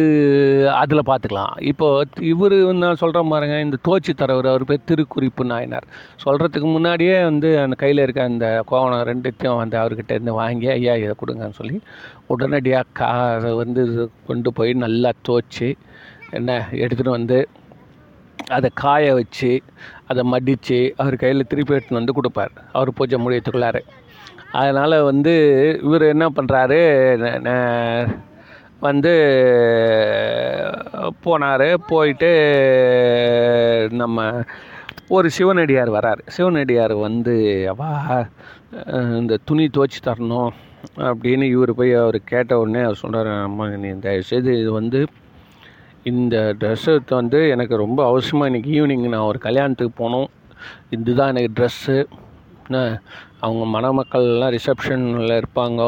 [0.82, 1.88] அதில் பார்த்துக்கலாம் இப்போ
[2.32, 5.88] இவர் நான் சொல்கிறேன் பாருங்க இந்த தோச்சி தரவர் அவர் பேர் திருக்குறிப்பு நாயனார்.
[6.24, 11.16] சொல்கிறதுக்கு முன்னாடியே வந்து அந்த கையில் இருக்க அந்த கோவணம் ரெண்டுத்தையும் வந்து அவர்கிட்ட இருந்து வாங்கி ஐயா இதை
[11.22, 11.78] கொடுங்கன்னு சொல்லி
[12.34, 13.84] உடனடியாக கா அதை வந்து
[14.30, 15.70] கொண்டு போய் நல்லா தோச்சி
[16.40, 16.52] என்ன
[16.84, 17.40] எடுத்துகிட்டு வந்து
[18.56, 19.52] அதை காய வச்சு
[20.12, 22.54] அதை மடித்து அவர் கையில் திருப்பி எடுத்துன்னு வந்து கொடுப்பார்.
[22.78, 23.80] அவர் பூஜை முடியத்துக்குள்ளார
[24.62, 25.34] அதனால் வந்து
[25.86, 26.82] இவர் என்ன பண்ணுறாரு
[28.88, 29.14] வந்து
[31.26, 31.68] போனார்.
[31.92, 32.32] போயிட்டு
[34.02, 34.28] நம்ம
[35.16, 36.22] ஒரு சிவனடியார் வரார்.
[36.36, 37.36] சிவனடியார் வந்து
[37.74, 37.90] அவா
[39.20, 40.54] இந்த துணி துவச்சி தரணும்
[41.10, 45.00] அப்படின்னு இவர் போய் அவர் கேட்ட உடனே அவர் சொல்கிறார் அம்மா நீ தயவுசெய்து இது வந்து
[46.12, 50.28] இந்த ட்ரெஸ்ஸு வந்து எனக்கு ரொம்ப அவசியமாக இன்றைக்கி ஈவினிங் நான் ஒரு கல்யாணத்துக்கு போகணும்
[50.96, 51.96] இதுதான் எனக்கு ட்ரெஸ்ஸு
[52.66, 52.80] என்ன
[53.46, 55.82] அவங்க மணமக்கள்லாம் ரிசப்ஷனில் இருப்பாங்க.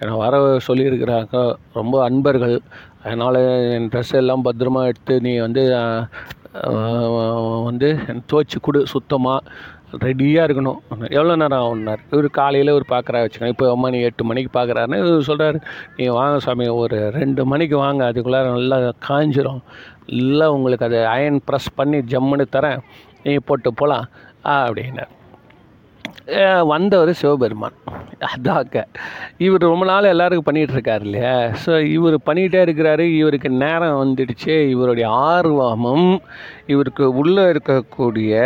[0.00, 0.34] என்னை வர
[0.68, 1.36] சொல்லியிருக்கிறாங்க.
[1.78, 2.56] ரொம்ப அன்பர்கள்.
[3.04, 3.38] அதனால்
[3.74, 5.64] என் ட்ரெஸ் எல்லாம் பத்திரமா எடுத்து நீ வந்து
[7.68, 7.88] வந்து
[8.30, 9.40] துவச்சி கொடு சுத்தமாக
[10.04, 10.80] ரெடியாக இருக்கணும்.
[11.16, 13.54] எவ்வளோ நேரம் ஆகுனார் இவர் காலையில் ஒரு பார்க்குறா வச்சுக்கோங்க.
[13.54, 15.58] இப்போ மணி எட்டு மணிக்கு பார்க்குறாருன்னு இவர் சொல்கிறார்
[15.98, 18.02] நீ வாங்க சாமி ஒரு ரெண்டு மணிக்கு வாங்க.
[18.10, 18.78] அதுக்குள்ளே நல்லா
[19.08, 19.62] காஞ்சிரும்.
[20.22, 22.82] இல்லை உங்களுக்கு அதை அயன் ப்ரெஸ் பண்ணி ஜம்முன்னு தரேன்.
[23.22, 24.08] நீ போட்டு போகலாம்
[24.56, 25.12] அப்படின்னார்.
[26.70, 27.76] வந்தவர் சிவபெருமான்.
[28.30, 28.82] அதாக்க
[29.44, 31.36] இவர் ரொம்ப நாள் எல்லாருக்கும் பண்ணிகிட்ருக்காரு இல்லையா?
[31.62, 33.04] ஸோ இவர் பண்ணிகிட்டே இருக்கிறாரு.
[33.20, 34.54] இவருக்கு நேரம் வந்துடுச்சு.
[34.74, 36.10] இவருடைய ஆர்வமும்
[36.74, 38.42] இவருக்கு உள்ளே இருக்கக்கூடிய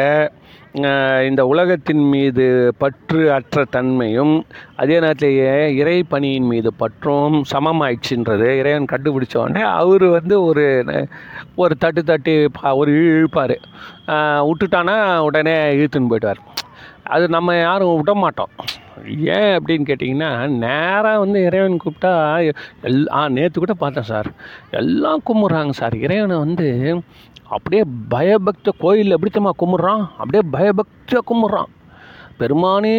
[1.28, 2.44] இந்த உலகத்தின் மீது
[2.82, 4.32] பற்று அற்ற தன்மையும்
[4.82, 8.46] அதே நேரத்திலேயே இறை பணியின் மீது பற்றும் சமமாயிடுச்சுன்றது.
[8.60, 10.64] இறைவன் கண்டுபிடிச்ச உடனே அவர் வந்து ஒரு
[11.62, 12.34] ஒரு தட்டு தட்டி
[12.80, 13.56] ஒரு இழுப்பார்.
[14.48, 14.96] விட்டுட்டானா
[15.28, 16.40] உடனே இழுத்துன்னு போயிட்டார்
[17.14, 18.52] அது நம்ம யாரும் விட மாட்டோம்.
[19.06, 22.14] ஏன் அப்படின்னு கேட்டிங்கன்னா நேராக வந்து இறைவன் கூப்பிட்டா
[22.82, 24.26] எல் ஆ நேற்று கூட பார்த்தேன் சார்.
[24.70, 25.96] எல்லாம் கும்பிட்றாங்க சார்.
[25.96, 27.00] இறைவனை வந்து
[27.42, 30.08] அப்படியே பயபக்த கோயிலில் எப்படித்தம்மா கும்பிட்றான்?
[30.18, 31.70] அப்படியே பயபக்தியாக கும்பிட்றான்.
[32.38, 32.96] பெருமானே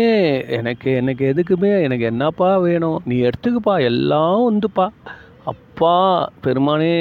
[0.49, 3.01] எனக்கு எனக்கு எதுக்குமே எனக்கு என்னப்பா வேணும்?
[3.05, 3.81] நீ எடுத்துக்குப்பா.
[3.81, 4.89] எல்லாம் வந்துப்பா
[5.45, 5.93] அப்பா
[6.43, 6.91] பெருமானே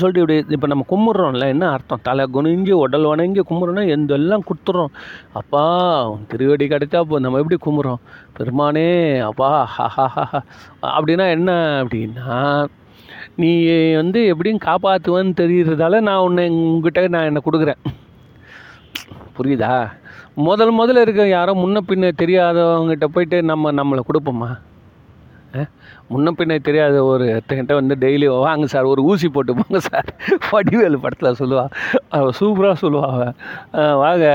[0.00, 2.02] சொல்லிட்டு இப்படி இப்போ நம்ம கும்பிட்றோம்ல என்ன அர்த்தம்?
[2.02, 4.92] தலை குனிஞ்சு உடல் வணங்கி கும்பிட்றோன்னா எந்த எல்லாம் கொடுத்துட்றோம்
[5.40, 5.62] அப்பா
[6.30, 8.02] திருவடி கிடைச்சா இப்போ நம்ம எப்படி கும்பிட்றோம்?
[8.38, 8.86] பெருமானே
[9.28, 10.06] அப்பா ஹஹா
[10.96, 11.50] அப்படின்னா என்ன
[11.82, 12.36] அப்படின்னா
[13.42, 13.50] நீ
[14.00, 17.80] வந்து எப்படியும் காப்பாற்றுவேன்னு தெரிகிறதால நான் உன்னை உங்ககிட்ட நான் என்னை கொடுக்குறேன்.
[19.36, 19.72] புரியுதா?
[20.46, 24.50] முதல் முதல்ல இருக்க யாரோ முன்ன பின்ன தெரியாதவங்ககிட்ட போயிட்டு நம்ம நம்மளை கொடுப்போம்மா
[26.10, 30.10] முன்ன பின்ன தெரியாத ஒரு எத்தகிட்ட வந்து டெய்லி வாங்க சார் ஒரு ஊசி போட்டு போங்க சார்.
[30.50, 31.72] வடிவேலு படத்தில் சொல்லுவாள்
[32.16, 33.32] அவள் சூப்பராக சொல்லுவாள்
[34.04, 34.26] வாங்க.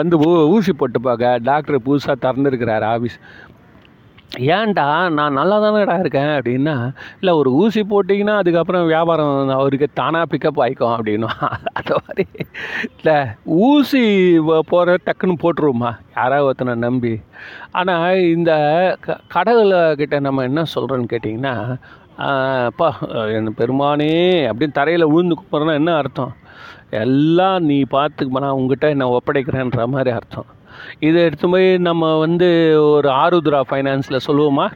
[0.00, 1.38] வந்து ஊ ஊசி போட்டு பார்க்க.
[1.50, 3.18] டாக்டர் புதுசாக திறந்துருக்கிறார் ஆஃபீஸ்
[4.38, 10.60] ஏன்டா நான் நல்லா தானேடா இருக்கேன் அப்படின்னா இல்லை ஒரு ஊசி போட்டிங்கன்னா அதுக்கப்புறம் வியாபாரம் அவருக்கு தானாக பிக்கப்
[10.60, 11.30] ஆகிக்கும் அப்படின்னா.
[11.72, 12.26] அந்த மாதிரி.
[12.96, 14.02] இல்லை ஊசி
[14.40, 15.96] போகிற டக்குன்னு போட்டுருவோமா?
[16.16, 17.20] யாராவது ஒருத்தனை நம்பி.
[17.70, 18.52] ஆனால் இந்த
[19.00, 21.78] க கடவுள்கிட்ட நம்ம என்ன சொல்கிறோன்னு கேட்டிங்கன்னா
[22.68, 22.98] அப்பா
[23.36, 24.12] என் பெருமானே
[24.50, 26.32] அப்படின்னு தரையில் விழுந்து கூப்பிட்றோன்னா என்ன அர்த்தம்?
[26.90, 30.46] எல்லாம் நீ பார்த்துக்கு நான் உங்ககிட்ட என்ன ஒப்படைக்கிறேன்ற மாதிரி அர்த்தம்.
[30.98, 32.48] இதை எடுத்து போய் நம்ம வந்து
[32.92, 34.66] ஒரு ஆருத்ரா ஃபைனான்ஸில் சொல்லுவோமா?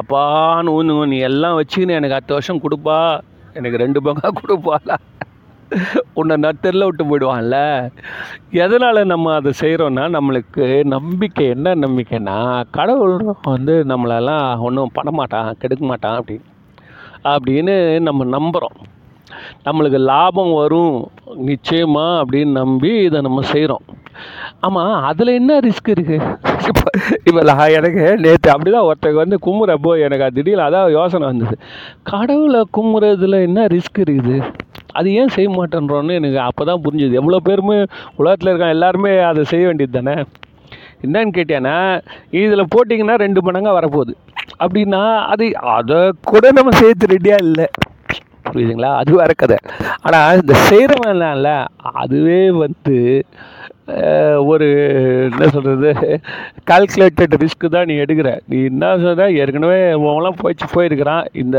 [0.00, 3.20] அப்பான்னு ஊந்துங்க நீ எல்லாம் வச்சுக்கின்னு எனக்கு அடுத்த வருஷம் கொடுப்பா.
[3.54, 4.96] எனக்கு ரெண்டு பங்கா கொடுப்பாளா?
[6.14, 7.56] உன்னை நத்தரில் விட்டு போயிடுவான்ல.
[8.50, 15.86] எதனால் நம்ம அதை செய்கிறோன்னா நம்மளுக்கு நம்பிக்கை என்ன நம்பிக்கைன்னா கடவுள் வந்து நம்மளெல்லாம் ஒன்றும் பண்ண மாட்டான் கெடுக்க
[15.86, 16.46] மாட்டான் அப்படின்னு.
[17.24, 18.78] அப்படின்னு நம்ம நம்புகிறோம்
[19.64, 23.84] நம்மளுக்கு லாபம் வரும் நிச்சயமாக அப்படின்னு நம்பி இதை நம்ம செய்கிறோம்
[24.66, 26.26] ஆமாம் அதில் என்ன ரிஸ்க் இருக்குது
[26.68, 26.86] இப்போ
[27.28, 31.56] இப்போ நான் எனக்கு நேற்று அப்படி தான் ஒருத்தருக்கு வந்து கும்புறப்போ எனக்கு அது திடீர்னு அதான் யோசனை வந்தது.
[32.10, 34.36] கடவுளை கும்புறதுல என்ன ரிஸ்க் இருக்குது?
[34.98, 37.18] அது ஏன் செய்ய மாட்டேன்றோன்னு எனக்கு அப்போ தான் புரிஞ்சுது.
[37.20, 37.76] எவ்வளோ பேருமே
[38.20, 40.16] உலகத்தில் இருக்கான் எல்லாருமே அதை செய்ய வேண்டியது தானே?
[41.04, 41.76] என்னன்னு கேட்டேன்னா
[42.40, 44.14] இதில் போட்டிங்கன்னா ரெண்டு மடங்காக வரப்போகுது.
[44.62, 45.02] அப்படின்னா
[45.32, 45.44] அது
[45.78, 45.98] அதை
[46.32, 47.66] கூட நம்ம சேர்த்து ரெடியாக இல்லை.
[48.48, 48.90] புரியுதுங்களா?
[49.00, 49.56] அது வேற கதை.
[50.06, 51.50] ஆனால் இந்த செய்கிறவன்ல
[52.02, 52.96] அதுவே வந்து
[54.50, 54.66] ஒரு
[55.26, 55.90] என்ன சொல்கிறது
[56.70, 58.30] கால்குலேட்டட் ரிஸ்க்கு தான் நீ எடுக்கிற.
[58.50, 61.24] நீ என்ன சொல்கிற ஏற்கனவே உங்களாம் போயிடுச்சு போயிருக்கிறான்.
[61.42, 61.58] இந்த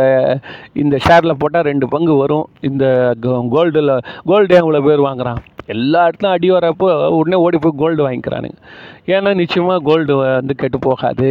[0.83, 2.45] இந்த ஷேரில் போட்டால் ரெண்டு பங்கு வரும்.
[2.69, 2.85] இந்த
[3.55, 3.93] கோல்டில்
[4.31, 5.41] கோல்டு எவ்வளோ பேர் வாங்குகிறான்
[5.75, 6.87] எல்லா இடத்துலையும் அடி வரப்போ
[7.17, 8.57] உடனே ஓடி போய் கோல்டு வாங்கிக்கிறானுங்க.
[9.15, 11.29] ஏன்னா நிச்சயமாக கோல்டு வந்து கெட்டு போகாது.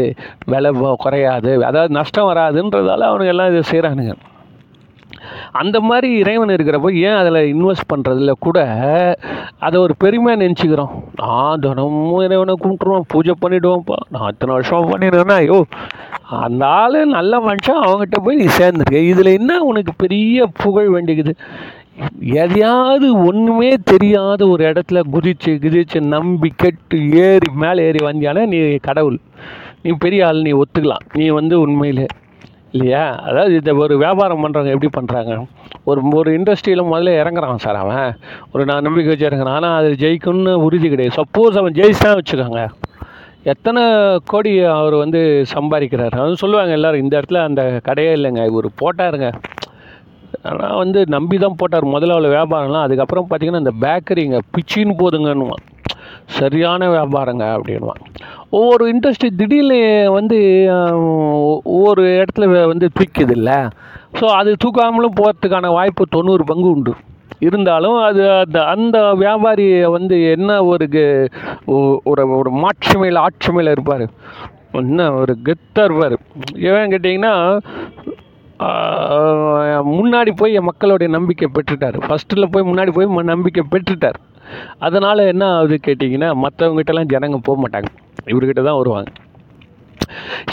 [0.52, 0.70] விலை
[1.04, 1.52] குறையாது.
[1.70, 4.14] அதாவது நஷ்டம் வராதுன்றதால அவனுங்க எல்லாம் இதை செய்கிறானுங்க
[5.52, 8.58] அந்த மாதிரி இறைவன் இருக்கிறப்போ ஏன் அதில் இன்வெஸ்ட் பண்ணுறதுல கூட
[9.58, 10.92] அதை ஒரு பெருமையாக நினச்சிக்கிறோம்.
[11.20, 15.66] நான் தினமும் இறைவனை கும்பிட்டுருவேன் பூஜை பண்ணிவிடுவோம்ப்பா நான் இத்தனை வருஷம் பண்ணிடுவேன்னா ஐயோ
[16.44, 18.98] அந்த ஆள் நல்ல மனுஷன் அவங்ககிட்ட போய் நீ சேர்ந்துருக்க.
[19.12, 21.34] இதில் என்ன உனக்கு பெரிய புகழ் வேண்டிக்குது?
[22.20, 29.18] எதையாவது ஒன்றுமே தெரியாத ஒரு இடத்துல குதிச்சு குதிச்சு நம்பி கெட்டு ஏறி மேலே ஏறி வந்தியானே நீ கடவுள்.
[29.82, 31.04] நீ பெரிய ஆள் நீ ஒத்துக்கலாம்.
[31.14, 32.06] நீ வந்து உண்மையிலே
[32.72, 33.04] இல்லையா?
[33.28, 35.34] அதாவது இந்த ஒரு வியாபாரம் பண்ணுறவங்க எப்படி பண்ணுறாங்க
[35.90, 38.10] ஒரு ஒரு இண்டஸ்ட்ரியில் முதல்ல இறங்குறான் சார் அவன்.
[38.52, 39.58] ஒரு நான் நம்பிக்கை வச்சு இறங்குறான்.
[39.60, 41.16] ஆனால் அது ஜெயிக்கும்னு உறுதி கிடையாது.
[41.20, 42.62] சப்போஸ் அவன் ஜெயிச்சான் வச்சுக்கோங்க.
[43.52, 43.82] எத்தனை
[44.32, 45.20] கோடி அவர் வந்து
[45.54, 46.16] சம்பாதிக்கிறார்?
[46.24, 48.42] அது சொல்லுவாங்க எல்லோரும் இந்த இடத்துல அந்த கடையே இல்லைங்க.
[48.50, 49.28] இவர் போட்டாருங்க.
[50.48, 51.92] ஆனால் வந்து நம்பி தான் போட்டார்.
[51.94, 52.86] முதல்ல அவ்வளோ வியாபாரம்லாம்.
[52.86, 55.64] அதுக்கப்புறம் பார்த்தீங்கன்னா இந்த பேக்கரிங்க பிச்சின்னு போதுங்கன்னுவான்.
[56.28, 58.02] சரியான வியாபாரங்க அப்படின்வான்
[58.50, 60.38] ஒவ்வொரு இண்டஸ்ட்ரி திடீர்னு வந்து
[61.64, 63.54] ஒவ்வொரு இடத்துல வந்து தூக்கிது இல்லை
[64.12, 66.94] ஸோ அது தூக்காமலும் போகிறதுக்கான வாய்ப்பு தொண்ணூறு பங்கு உண்டு.
[67.38, 71.28] இருந்தாலும் அது அந்த அந்த வியாபாரி வந்து என்ன ஒரு கெ-
[72.04, 74.08] ஒரு ஒரு மாட்சிமையில் ஆட்சிமையில் இருப்பார்.
[74.72, 76.16] என்ன ஒரு கெத்தாக இருப்பார்.
[76.56, 77.58] ஏன் கேட்டிங்கன்னா
[79.92, 82.00] முன்னாடி போய் மக்களுடைய நம்பிக்கை பெற்றுட்டார்.
[82.08, 84.18] ஃபஸ்ட்டில் போய் முன்னாடி போய் ம- நம்பிக்கை பெற்றுட்டார்.
[84.86, 87.90] அதனால் என்ன ஆகுது கேட்டிங்கன்னா மற்றவங்ககிட்டலாம் ஜனங்க போக மாட்டாங்க.
[88.32, 89.10] இவர்கிட்ட தான் வருவாங்க.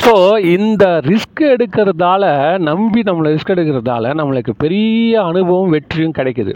[0.03, 0.13] ஸோ
[0.55, 2.23] இந்த ரிஸ்க் எடுக்கிறதால
[2.69, 6.53] நம்பி நம்மளை ரிஸ்க் எடுக்கிறதால நம்மளுக்கு பெரிய அனுபவம் வெற்றியும் கிடைக்குது.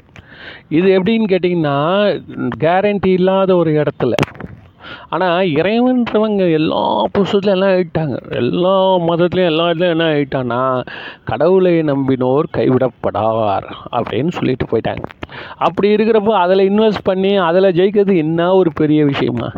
[0.78, 1.78] இது எப்படின்னு கேட்டிங்கன்னா
[2.66, 4.14] கேரண்டி இல்லாத ஒரு இடத்துல
[5.16, 6.82] ஆனால் இறைவன்றவங்க எல்லா
[7.16, 8.76] புஸ்தகத்துலையும் எல்லாம் ஆயிட்டாங்க எல்லா
[9.10, 10.62] மதத்துலையும் எல்லா இதுலையும் என்ன ஆயிட்டான்னா
[11.32, 15.06] கடவுளை நம்பினோர் கைவிடப்படார் அப்படின்னு சொல்லிட்டு போயிட்டாங்க.
[15.68, 19.50] அப்படி இருக்கிறப்போ அதில் இன்வெஸ்ட் பண்ணி அதில் ஜெயிக்கிறது என்ன ஒரு பெரிய விஷயமா?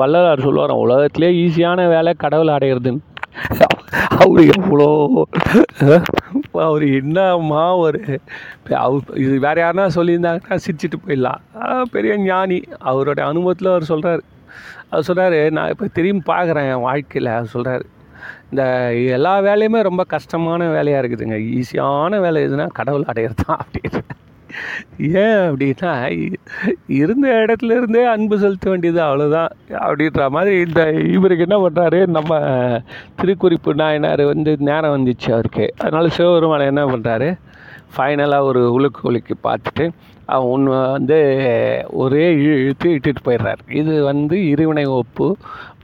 [0.00, 3.02] வள்ளலார் சொல்லுவாராம் உலகத்திலே ஈஸியான வேலை கடவுள் அடையிறதுன்னு.
[4.22, 4.88] அவர் எவ்வளோ
[6.66, 8.00] அவர் என்னம்மா ஒரு
[8.82, 11.40] அவர் இது வேற யாருன்னா சொல்லியிருந்தாங்கன்னா சிரிச்சிட்டு போயிடலாம்.
[11.94, 12.58] பெரிய ஞானி.
[12.90, 14.22] அவரோட அனுபவத்தில் அவர் சொல்கிறார்
[14.94, 17.30] அவர் சொல்கிறாரு நான் இப்போ திரும்பி பார்க்குறேன் என் வாழ்க்கையில்.
[17.36, 17.84] அவர் சொல்கிறாரு
[18.50, 18.64] இந்த
[19.16, 21.38] எல்லா வேலையுமே ரொம்ப கஷ்டமான வேலையாக இருக்குதுங்க.
[21.58, 24.02] ஈஸியான வேலை எதுனா கடவுள் அடையிறது தான் அப்படின்னு
[25.22, 25.92] ஏன் அப்படின்னா
[26.98, 29.50] இருந்த இடத்துல இருந்தே அன்பு செலுத்த வேண்டியது அவ்வளோதான்
[29.84, 30.82] அப்படின்ற மாதிரி இந்த
[31.16, 32.38] இவருக்கு என்ன பண்ணுறாரு நம்ம
[33.20, 35.66] திருக்குறிப்பு நாயனார் வந்து நேரம் வந்துச்சு அவருக்கு.
[35.80, 37.30] அதனால் சிவபெருமான என்ன பண்ணுறாரு
[37.96, 39.86] ஃபைனலாக ஒரு உலுக்கு உலுக்கி பார்த்துட்டு
[40.52, 41.18] ஒன்று வந்து
[42.02, 43.62] ஒரே இழு இழுத்து இட்டுட்டு போயிடுறார்.
[43.80, 45.26] இது வந்து இருவினை ஒப்பு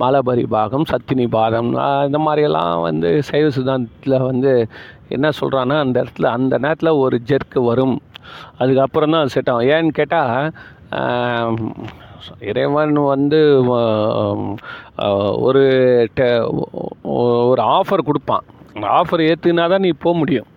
[0.03, 1.71] மலபரி பாகம் சத்தினி பாதம்
[2.09, 4.53] இந்த மாதிரியெல்லாம் வந்து சைவ சித்தாந்தத்தில் வந்து
[5.17, 7.97] என்ன சொல்கிறான்னா அந்த இடத்துல அந்த நேரத்தில் ஒரு ஜெர்க்கு வரும்.
[8.63, 10.53] அதுக்கப்புறம் தான் செட் ஏன்னு கேட்டால்
[12.51, 13.41] இறைவன் வந்து
[15.49, 15.65] ஒரு
[17.51, 18.45] ஒரு ஆஃபர் கொடுப்பான்.
[18.75, 20.50] அந்த ஆஃபர் ஏற்றுனா தான் நீ போக முடியும்.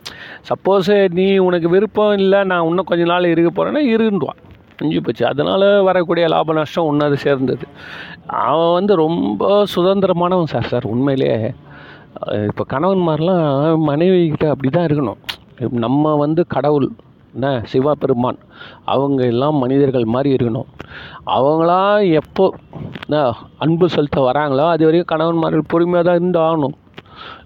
[0.50, 4.42] சப்போஸ் நீ உனக்கு விருப்பம் இல்லை நான் இன்னும் கொஞ்ச நாள் இருக்க போகிறேன்னா இருந்துவான்
[4.82, 5.24] அஞ்சு போச்சு.
[5.32, 7.66] அதனால் வரக்கூடிய லாப நஷ்டம் ஒன்று சேர்ந்தது.
[8.48, 10.88] அவன் வந்து ரொம்ப சுதந்திரமானவன் சார் சார்.
[10.94, 11.38] உண்மையிலேயே
[12.50, 13.46] இப்போ கணவன்மாரெலாம்
[13.90, 15.20] மனைவிகிட்ட அப்படி தான் இருக்கணும்.
[15.86, 16.88] நம்ம வந்து கடவுள்
[17.36, 17.48] என்ன?
[17.72, 18.40] சிவபெருமான்.
[18.94, 20.68] அவங்க எல்லாம் மனிதர்கள் மாதிரி இருக்கணும்.
[21.38, 22.46] அவங்களாம் எப்போ
[23.06, 23.22] என்ன?
[23.64, 26.76] அன்பு செலுத்த வராங்களோ அது வரைக்கும் கணவன்மார்கள் பொறுமையாக தான் இருந்து ஆகணும்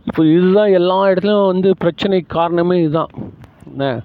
[0.07, 3.09] இப்போ இதுதான் எல்லா இடத்துலையும் வந்து பிரச்சனை காரணமே இதுதான்.
[3.69, 4.01] என்ன?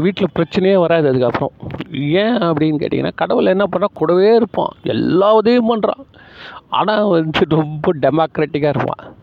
[0.00, 1.50] வீட்டில் பிரச்சனையே வராது அதுக்கப்புறம்.
[1.92, 4.68] ஏன் அப்படின்னு கேட்டிங்கன்னா கடவுள் என்ன பண்ணுறா கூடவே இருப்பான்.
[4.82, 6.04] எல்லா உதவியும் பண்ணுறான்
[6.68, 9.14] ஆனால் வந்து ரொம்ப டெமோக்ராட்டிக்காக இருப்பான்.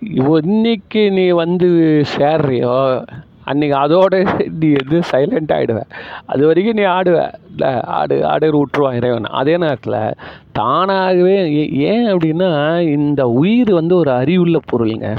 [0.00, 3.06] இவ- இன்னைக்கு நீ வந்து சேர்றியோ
[3.44, 4.24] அன்னைக்கு அதோட
[4.60, 5.80] நீ வந்து சைலண்ட் ஆகிடுவ
[6.26, 7.32] அது வரைக்கும் நீ ஆடுவ.
[7.56, 9.24] இல்லை ஆடு ஆடு விட்ருவான் இறைவன்.
[9.24, 10.14] அதே நேரத்தில்
[10.52, 15.16] தானாகவே ஏ- ஏன் அப்படின்னா இந்த உயிர் வந்து ஒரு அறிவுள்ள பொருளுங்க.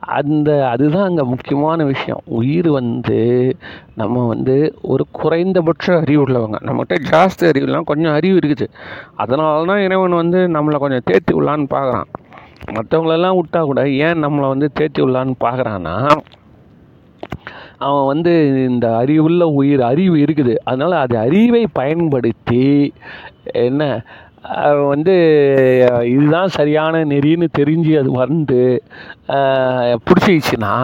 [0.00, 2.20] அந்த அதுதான் அங்கே முக்கியமான விஷயம்.
[2.24, 3.56] உயிர் வந்து
[3.94, 6.54] நம்ம வந்து ஒரு குறைந்தபட்ச அறிவு உள்ளவங்க.
[6.66, 8.68] நம்மகிட்ட ஜாஸ்தி அறிவுலாம் கொஞ்சம் அறிவு இருக்குது.
[9.16, 12.04] அதனால தான் இறைவன் வந்து நம்மளை கொஞ்சம் தேர்த்தி விடலான்னு பார்க்குறான்
[12.70, 16.10] மற்றவங்களெல்லாம் விட்டா கூட ஏன் நம்மளை வந்து தேர்த்தி விடலான்னு பார்க்குறான்னா
[17.86, 18.32] அவன் வந்து
[18.70, 20.54] இந்த அறிவுள்ள உயிர் அறிவு இருக்குது.
[20.70, 22.64] அதனால் அது அறிவை பயன்படுத்தி
[23.66, 23.82] என்ன
[24.64, 25.14] அவன் வந்து
[26.12, 28.60] இதுதான் சரியான நெறின்னு தெரிஞ்சு அது வந்து
[30.06, 30.74] பிடிச்சிக்கிச்சுன்னா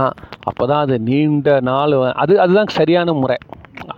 [0.48, 3.38] அப்போ தான் அது நீண்ட நாள் அது அதுதான் சரியான முறை.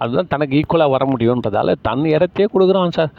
[0.02, 3.12] அதுதான் தனக்கு ஈக்குவலாக வர முடியுன்றதால தன் இடத்தையே கொடுக்குறான் சார்.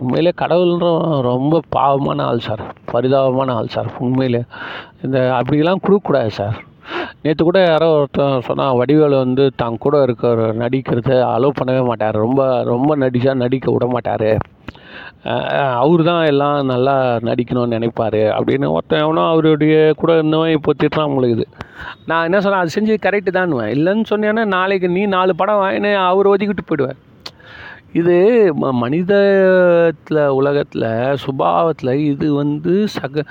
[0.00, 0.88] உண்மையிலே கடவுள்ன்ற
[1.30, 2.62] ரொம்ப பாவமான ஆள் சார்.
[2.92, 3.90] பரிதாபமான ஆள் சார்.
[4.06, 4.42] உண்மையிலே.
[5.06, 6.56] இந்த அப்படிலாம் கொடுக்கக்கூடாது சார்.
[7.22, 12.18] நேற்று கூட யாரோ ஒருத்தன் சொன்னால் வடிவேலு வந்து தான் கூட இருக்கிற நடிக்கிறத அலோவ் பண்ணவே மாட்டார்.
[12.26, 12.40] ரொம்ப
[12.72, 14.28] ரொம்ப நடிச்சா நடிக்க விட மாட்டார்.
[15.82, 16.94] அவர் தான் எல்லாம் நல்லா
[17.28, 21.46] நடிக்கணும்னு நினைப்பாரு அப்படின்னு ஒருத்தன் எவனோ அவருடைய கூட இருந்தவன் இப்போ திட்டுறான் உங்களுக்கு
[22.10, 23.72] நான் என்ன சொன்னேன் அது செஞ்சு கரெக்டு தான்னுவேன்.
[23.76, 27.00] இல்லைன்னு சொன்னேன்னா நாளைக்கு நீ நாலு படம் வாங்கினே அவர் ஒதுக்கிட்டு போயிடுவேன்
[28.00, 28.14] இது
[28.60, 30.86] ம மனிதத்தில் உலகத்தில்
[31.24, 33.24] சுபாவத்தில் இது வந்து சக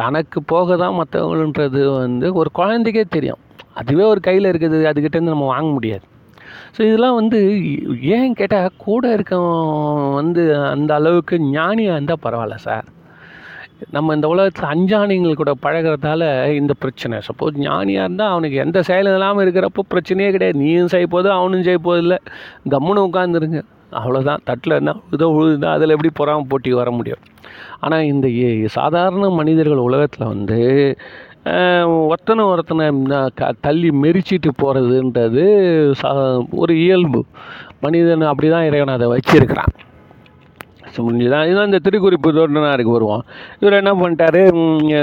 [0.00, 3.40] தனக்கு போக தான் மற்றவங்கன்றது வந்து ஒரு குழந்தைக்கே தெரியும்.
[3.80, 6.04] அதுவே ஒரு கையில் இருக்குது அதுக்கிட்டேருந்து நம்ம வாங்க முடியாது.
[6.76, 7.38] ஸோ இதெல்லாம் வந்து
[8.16, 9.34] ஏன் கேட்டால் கூட இருக்க
[10.20, 10.42] வந்து
[10.74, 12.86] அந்த அளவுக்கு ஞானியாக இருந்தால் பரவாயில்ல சார்.
[13.96, 16.22] நம்ம இந்த உலகத்தில் அஞ்சாணிங்கள் கூட பழகிறதால
[16.60, 17.16] இந்த பிரச்சனை.
[17.28, 20.58] சப்போஸ் ஞானியாக இருந்தால் அவனுக்கு எந்த செயலும் இல்லாமல் இருக்கிறப்போ பிரச்சனையே கிடையாது.
[20.64, 22.18] நீயும் செய்ய போது அவனும் செய்ய போதில்லை.
[22.74, 23.60] கம்முன்னு உட்காந்துருங்க
[23.92, 27.18] அவ்வளோதான் தட்டில் என்ன உழுதோ உழுதுதோ அதில் எப்படி பொறாமல் போட்டி வர முடியும்?
[27.80, 30.96] ஆனால் இந்த ஏ- சாதாரண மனிதர்கள் உலகத்தில் வந்து
[31.86, 32.88] ஒருத்தனை ஒருத்தனை
[33.34, 35.44] க தள்ளி மெரிச்சிட்டு போகிறதுன்றது
[35.92, 37.24] சா ஒரு இயல்பு.
[37.80, 39.72] மனிதன் அப்படி தான் இறைவன் அதை வச்சிருக்கிறான்.
[40.96, 43.24] முடிஞ்சுதான் இதுதான் இந்த திருக்குறிப்பு தோட்டனாருக்கு வருவோம்
[43.60, 44.42] இவர் என்ன பண்ணிட்டாரு?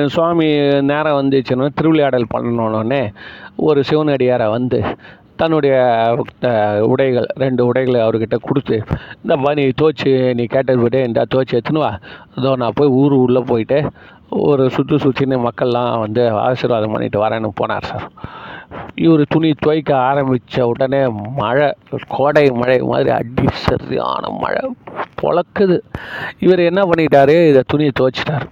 [0.06, 0.46] சுவாமி
[0.82, 3.14] நேரம் வந்துச்சுன்னா திருவிளையாடல் பண்ணணுன்னே
[3.56, 4.84] ஒரு சிவனடியாரை வந்து
[5.42, 5.78] தன்னுடைய
[6.92, 8.76] உடைகள் ரெண்டு உடைகளை அவர்கிட்ட கொடுத்து
[9.24, 11.94] இந்த மாதிரி நீ தோச்சு நீ கேட்டது போய்ட்டு இந்த துவச்சி எடுத்துன்னு வா.
[12.38, 13.80] அதோ நான் போய் ஊர் உள்ளே போயிட்டு
[14.48, 18.08] ஒரு சுற்று சுற்றின்னு மக்கள்லாம் வந்து ஆசீர்வாதம் பண்ணிட்டு வரேன்னு போனார் சார்.
[19.06, 21.02] இவர் துணி துவைக்க ஆரம்பித்த உடனே
[21.42, 21.68] மழை
[22.16, 24.64] கோடை மழை மாதிரி அடி சரியான மழை
[25.22, 25.78] பொழக்குது.
[26.46, 27.38] இவர் என்ன பண்ணிட்டாரு?
[27.52, 28.46] இதை துணியை துவைச்சிட்டார்.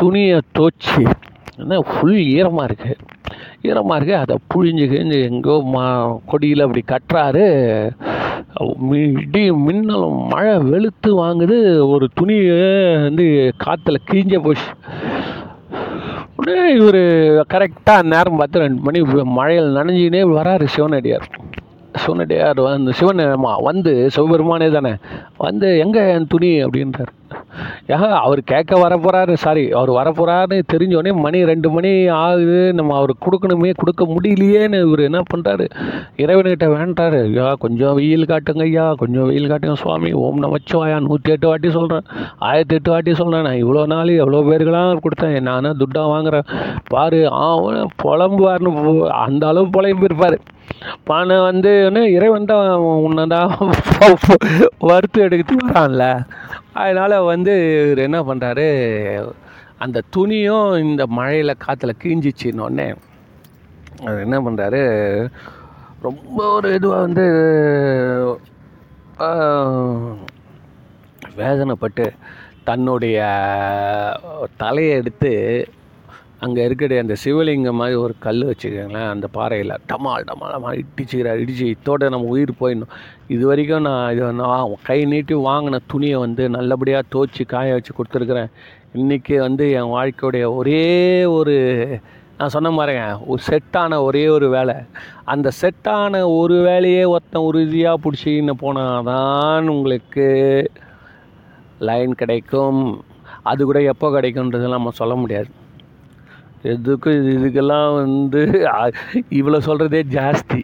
[0.00, 1.02] துணியை துவைச்சி
[1.56, 2.94] என்ன ஃபுல் ஈரமாக இருக்குது
[3.62, 7.90] ஈரமாக இருக்குது அதை புழிஞ்சு கிழிஞ்சு எங்கோ மா கொடியில் அப்படி கட்டுறாரு.
[8.90, 11.88] மி- இடி மின்னலும் மழை வெளுத்து வாங்குது.
[11.88, 14.66] ஒரு துணியை வந்து காற்றுல கிழிஞ்ச போச்சு.
[16.36, 16.94] உடனே இவர்
[17.52, 21.28] கரெக்டாக நேரம் பார்த்து ரெண்டு மணி மழையில் நனைஞ்சினே வராரு சிவனடியார்.
[21.94, 24.94] சிவனடியார் வந்து சிவன் வந்து சிவபெருமானே தானே.
[25.36, 26.64] வந்து எங்கே என் துணி?
[26.64, 27.21] அப்படின்றார்.
[27.94, 32.60] ஏன் அவர் கேட்க வரப்போகிறாரு சாரி அவர் வரப்போகிறாருன்னு தெரிஞ்சோடனே மணி ரெண்டு மணி ஆகுது.
[32.78, 35.66] நம்ம அவருக்கு கொடுக்கணுமே கொடுக்க முடியலையேன்னு இவர் என்ன பண்ணுறாரு
[36.24, 37.20] இறைவன்கிட்ட வேண்டாரு.
[37.28, 40.12] ஐயா கொஞ்சம் வெயில் காட்டுங்க ஐயா கொஞ்சம் வெயில் காட்டுங்க சுவாமி.
[40.24, 42.06] ஓம் நமச்சிவாயா நூற்றி எட்டு வாட்டி சொல்கிறேன்
[42.50, 45.38] ஆயிரத்தி எட்டு வாட்டி சொல்கிறேன் நான் இவ்வளோ நாள் எவ்வளோ பேருக்கெல்லாம் கொடுத்தேன்.
[45.50, 46.48] நானும் துட்டா வாங்குறேன்.
[46.94, 47.46] பாரு ஆ
[48.04, 48.72] புலம்புவார்னு
[49.24, 50.38] அந்த அளவு புலம்பிருப்பார்
[51.04, 52.66] பானை வந்து என்ன இறைவன் தான்
[52.98, 53.52] உன்னை தான்
[54.88, 56.04] வறுத்து எடுத்து வரான்ல
[56.74, 58.68] அதனால் வந்து இவர் என்ன பண்ணுறாரு
[59.78, 62.88] அந்த துணியும் இந்த மழையில் காற்றுல கிழிஞ்சிச்சின்னொடனே
[64.00, 64.82] அவர் என்ன பண்ணுறாரு
[66.02, 67.26] ரொம்ப ஒரு இதுவாக வந்து
[71.36, 72.06] வேதனைப்பட்டு
[72.64, 73.18] தன்னுடைய
[74.56, 75.32] தலையை எடுத்து
[76.44, 79.74] அங்கே இருக்கிற அந்த சிவலிங்கம் மாதிரி ஒரு கல் வச்சுக்கோங்களேன் அந்த பாறையில்.
[79.90, 82.94] டமால் டமால் இடிச்சுக்கிறார் இடிச்சு இத்தோட நம்ம உயிர் போயிடணும்.
[83.34, 88.50] இது வரைக்கும் நான் இது நான் கை நீட்டி வாங்கின துணியை வந்து நல்லபடியாக துவச்சி காய வச்சு கொடுத்துருக்குறேன்.
[89.02, 90.82] இன்றைக்கி வந்து என் வாழ்க்கையுடைய ஒரே
[91.38, 91.54] ஒரு
[92.38, 94.76] நான் சொன்ன மாதிரிங்க ஒரு செட்டான ஒரே ஒரு வேலை.
[95.32, 100.28] அந்த செட்டான ஒரு வேலையே ஒருத்தன் உறுதியாக பிடிச்சின்னு போனால் தான் உங்களுக்கு
[101.88, 102.84] லைன் கிடைக்கும்.
[103.50, 105.50] அது கூட எப்போ கிடைக்கும்ன்றதெல்லாம் நம்ம சொல்ல முடியாது.
[106.64, 108.46] எதுக்கும் இது- இதுக்கெல்லாம் வந்து
[109.30, 110.62] இவ்வளோ சொல்கிறதே ஜாஸ்தி.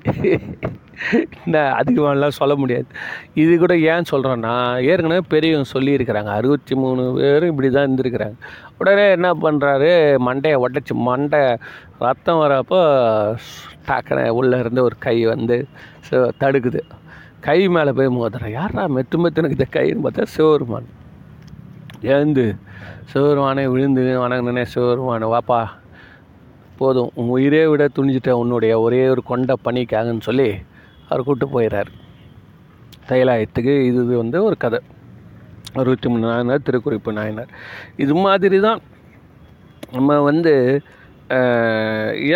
[1.45, 2.87] என்ன அதிகமாகலாம் சொல்ல முடியாது.
[3.35, 6.25] இது கூட ஏன் சொல்கிறேன்னா ஏற்கனவே பெரியவங்க சொல்லியிருக்கிறாங்க.
[6.25, 8.35] அறுபத்தி மூணு பேரும் இப்படி தான் இருந்திருக்கிறாங்க.
[8.79, 11.57] உடனே என்ன பண்ணுறாரு மண்டையை உடச்சி மண்டை
[11.99, 13.37] ரத்தம் வரப்போ
[13.87, 15.67] டக்குன உள்ளே இருந்து ஒரு கை வந்து
[16.11, 16.81] தடுக்குது.
[17.41, 20.87] கை மேலே போய் மோதுறேன் யாரா மெத்து மெத்துனுக்கு இந்த கைன்னு பார்த்தா சிவருமான்
[22.01, 22.55] எழுந்து
[23.15, 25.67] சிவருமானே விழுந்து வணங்கினே சிவருமானே வாப்பா
[26.83, 27.11] போதும்.
[27.37, 30.49] உயிரே விட துணிஞ்சிட்ட உன்னுடைய ஒரே ஒரு கொண்ட பணிக்காகன்னு சொல்லி
[31.09, 31.91] அவர் கூப்பிட்டு போயிடுறார்
[33.11, 34.81] தைலாயத்துக்கு இது இது வந்து ஒரு கதை.
[35.81, 37.51] அறுபத்தி மூணு நாயனார் திருக்குறிப்பு நாயனார்.
[38.05, 38.81] இது மாதிரி தான்
[39.97, 40.55] நம்ம வந்து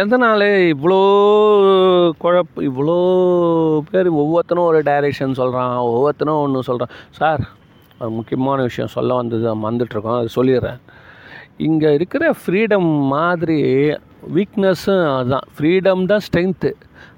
[0.01, 0.99] எதனால் இவ்வளோ
[2.23, 2.97] குழப்ப இவ்வளோ
[3.91, 7.43] பேர் ஒவ்வொருத்தனும் ஒரு டைரெக்ஷன் சொல்கிறான் ஒவ்வொருத்தனும் ஒன்று சொல்கிறான் சார்
[8.01, 10.81] ஒரு முக்கியமான விஷயம் சொல்ல வந்தது வந்துட்டுருக்கோம் அது சொல்லிடுறேன்.
[11.69, 13.59] இங்கே இருக்கிற ஃப்ரீடம் மாதிரி
[14.35, 16.73] வீக்னஸ்ஸும் அதுதான் ஃப்ரீடம் தான் ஸ்ட்ரென்த்து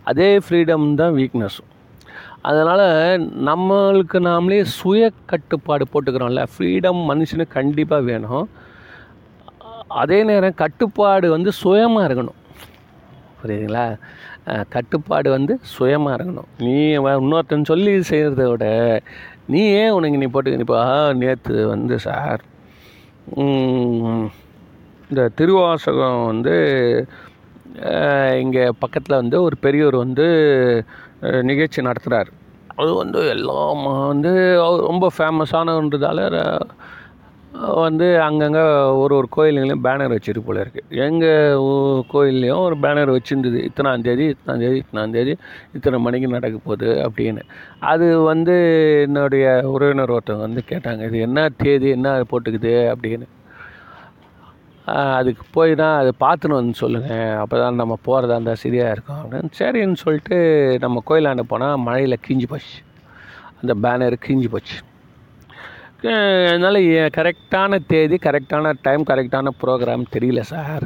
[0.04, 1.70] அதே ஃப்ரீடம் தான் வீக்னஸும்
[2.42, 6.46] அதனால் நம்மளுக்கு நாமளே சுய கட்டுப்பாடு போட்டுக்கிறோம்ல.
[6.58, 8.48] ஃப்ரீடம் மனுஷனுக்கு கண்டிப்பாக வேணும்.
[9.88, 12.38] அதே நேரம் கட்டுப்பாடு வந்து சுயமாக இருக்கணும்.
[13.42, 13.98] புரியுதுங்களா?
[14.68, 16.48] கட்டுப்பாடு வந்து சுயமாக இருக்கணும்.
[16.58, 19.00] நீ வ- இன்னொருத்தன் சொல்லி செய்கிறத விட
[19.46, 22.40] நீ ஏன் உனக்கு நீ போட்டுக்க இப்போ நேற்று வந்து சார்
[25.14, 26.54] இந்த திருவாசகம் வந்து
[28.40, 30.26] இங்கே பக்கத்தில் வந்து ஒரு பெரியவர் வந்து
[31.50, 32.30] நிகழ்ச்சி நடத்துகிறார்
[32.76, 34.32] அது வந்து எல்லாம் வந்து
[34.88, 36.20] ரொம்ப ஃபேமஸானன்றதால
[37.82, 38.62] வந்து அங்கங்கே
[39.02, 41.60] ஒரு ஒரு கோயிலுங்களையும் பேனர் வச்சுட்டு போல இருக்குது எங்கள்
[42.12, 43.60] கோயில்லையும் ஒரு பேனர் வச்சுருந்தது.
[43.68, 45.34] இத்தனாந்தேதி இத்தனாந்தேதி இத்தனாந்தேதி
[45.76, 47.44] இத்தனை மணிக்கு நடக்க போகுது அப்படின்னு.
[47.92, 48.56] அது வந்து
[49.06, 52.74] என்னுடைய உறவினர் ஒருத்தவங்க வந்து கேட்டாங்க இது என்ன தேதி என்ன போட்டுக்குது?
[52.94, 53.28] அப்படின்னு.
[55.18, 59.50] அதுக்கு போய் தான் அதை பார்த்துன்னு வந்து சொல்லுங்கள் அப்போ தான் நம்ம போகிறதா இருந்தால் சரியாக இருக்கும் அப்படின்னு.
[59.60, 60.36] சரின்னு சொல்லிட்டு
[60.84, 62.76] நம்ம கோயிலாண்ட போனால் மழையில் கிஞ்சி போச்சு.
[63.60, 64.76] அந்த பேனர் கிஞ்சி போச்சு.
[66.50, 66.80] அதனால்
[67.18, 70.84] கரெக்டான தேதி கரெக்டான டைம் கரெக்டான ப்ரோக்ராம் தெரியல சார்.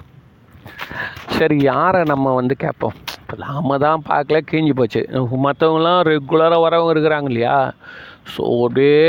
[1.36, 2.96] சரி யாரை நம்ம வந்து கேட்போம்?
[3.22, 5.02] இப்போ நாம தான் பார்க்கல கிழிஞ்சு போச்சு.
[5.46, 7.56] மற்றவங்களாம் ரெகுலராக வரவங்க இருக்கிறாங்க இல்லையா?
[8.36, 9.02] ஸோ அப்படியே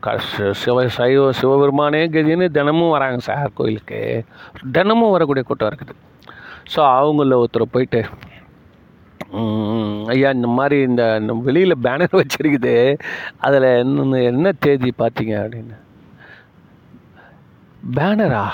[0.00, 0.20] க-
[0.52, 4.00] சிவ சைவ சிவபெருமானே கதின்னு தினமும் வராங்க சார் கோயிலுக்கு.
[4.72, 5.94] தினமும் வரக்கூடிய கூட்டம் இருக்குது.
[6.74, 8.02] ஸோ அவங்கள ஒருத்தர் போயிட்டு
[10.08, 11.04] ஐயா இந்த மாதிரி இந்த
[11.46, 12.74] வெளியில் பேனர் வச்சுருக்குது.
[13.38, 15.76] அதில் என்ன என்ன தேதி பார்த்தீங்க அப்படின்னு?
[17.94, 18.44] பேனரா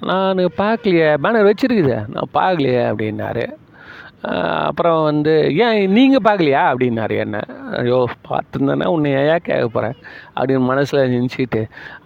[0.00, 1.96] நான் பார்க்கலையே பேனர் வச்சுருக்குது.
[2.14, 3.44] நான் பார்க்கலையே அப்படின்னாரு.
[4.68, 5.32] அப்புறம் வந்து
[5.64, 6.62] ஏன் நீங்கள் பார்க்கலையா?
[6.70, 7.40] அப்படின்னாரு என்ன.
[7.80, 7.98] ஐயோ
[8.28, 9.96] பார்த்துருந்தேன்னா உன்னை ஏன் கேட்க போகிறேன்
[10.36, 11.62] அப்படின்னு மனசில் நினச்சிக்கிட்டு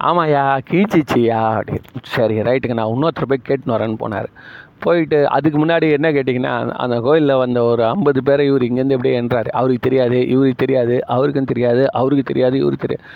[0.08, 2.02] ஆமாய்யா கீழ்ச்சிச்சியா அப்படின்னு.
[2.16, 4.28] சரி ரைட்டுங்க நான் இன்னொருத்தர் போய் கேட்டுன்னு வரேன்னு போனார்.
[4.84, 6.52] போயிட்டு அதுக்கு முன்னாடி என்ன கேட்டிங்கன்னா
[6.84, 9.50] அந்த கோயிலில் வந்த ஒரு ஐம்பது பேரை இவர் இங்கேருந்து எப்படியே என்றார்.
[9.60, 13.06] அவருக்கு தெரியாது இவருக்கு தெரியாது அவருக்கும் தெரியாது அவருக்கு தெரியாது இவருக்கு தெரியாது.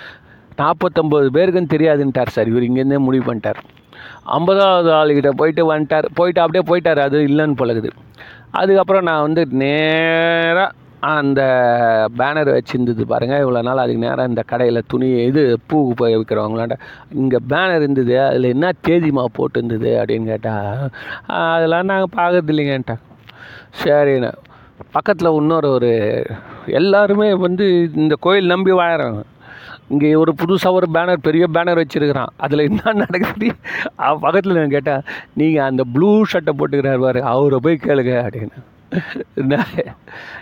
[0.61, 3.61] நாற்பத்தொம்பது பேருக்கும் தெரியாதுன்ட்டார் சார் இவர் இங்கேருந்தே முடிவு பண்ணிட்டார்.
[4.37, 6.07] ஐம்பதாவது ஆளுகிட்ட போயிட்டு வந்துட்டார்.
[6.19, 7.91] போயிட்டு அப்படியே போயிட்டார் அது இல்லைன்னு பழகுது.
[8.61, 10.71] அதுக்கப்புறம் நான் வந்து நேராக
[11.15, 11.41] அந்த
[12.19, 16.77] பேனர் வச்சுருந்தது பாருங்கள் இவ்வளோ நாள் அதுக்கு நேராக இந்த கடையில் துணி இது பூ போய் விற்கிறவங்களாண்ட
[17.23, 18.15] இங்கே பேனர் இருந்தது.
[18.29, 20.89] அதில் என்ன தேதிமா போட்டுருந்தது அப்படின்னு கேட்டால்
[21.43, 23.03] அதெல்லாம் நாங்கள் பார்க்கறது இல்லைங்கன்ட்டேன்
[23.83, 24.33] சரிண்ணே
[24.97, 25.93] பக்கத்தில் இன்னொரு ஒரு
[26.81, 27.67] எல்லாருமே வந்து
[28.03, 29.21] இந்த கோயில் நம்பி வாழறாங்க.
[29.89, 32.33] இங்கே ஒரு புதுசாக ஒரு பேனர் பெரிய பேனர் வச்சுருக்கிறான்.
[32.37, 33.49] அதில் என்ன நடக்குது?
[34.25, 35.03] பக்கத்தில் நான் கேட்டேன்
[35.41, 38.59] நீங்கள் அந்த ப்ளூ ஷர்ட்டை போட்டுக்கிறார் பாரு அவரை போய் கேளுங்க அப்படின்னு.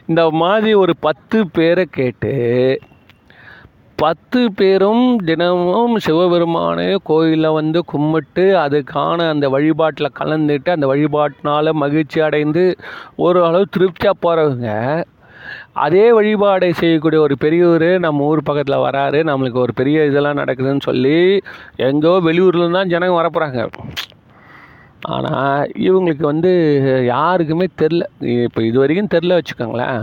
[0.07, 2.33] இந்த மாதிரி ஒரு பத்து பேரை கேட்டு
[3.98, 12.64] பத்து பேரும் தினமும் சிவபெருமானே கோயிலில் வந்து கும்பிட்டு அதுக்கான அந்த வழிபாட்டில் கலந்துட்டு அந்த வழிபாட்டினால் மகிழ்ச்சி அடைந்து
[13.26, 14.70] ஒரு அளவு திருப்தியாக போகிறவங்க
[15.84, 19.20] அதே வழிபாடை செய்யக்கூடிய ஒரு பெரியவர் நம்ம ஊர் பக்கத்தில் வராரு.
[19.30, 21.18] நம்மளுக்கு ஒரு பெரிய இதெல்லாம் நடக்குதுன்னு சொல்லி
[21.88, 23.68] எங்கோ வெளியூர்ல தான் ஜனங்க வரப்போகிறாங்க
[25.14, 26.50] ஆனால் இவங்களுக்கு வந்து
[27.12, 28.02] யாருக்குமே தெரில.
[28.46, 30.02] இப்போ இது வரைக்கும் தெரில வச்சுக்கோங்களேன்.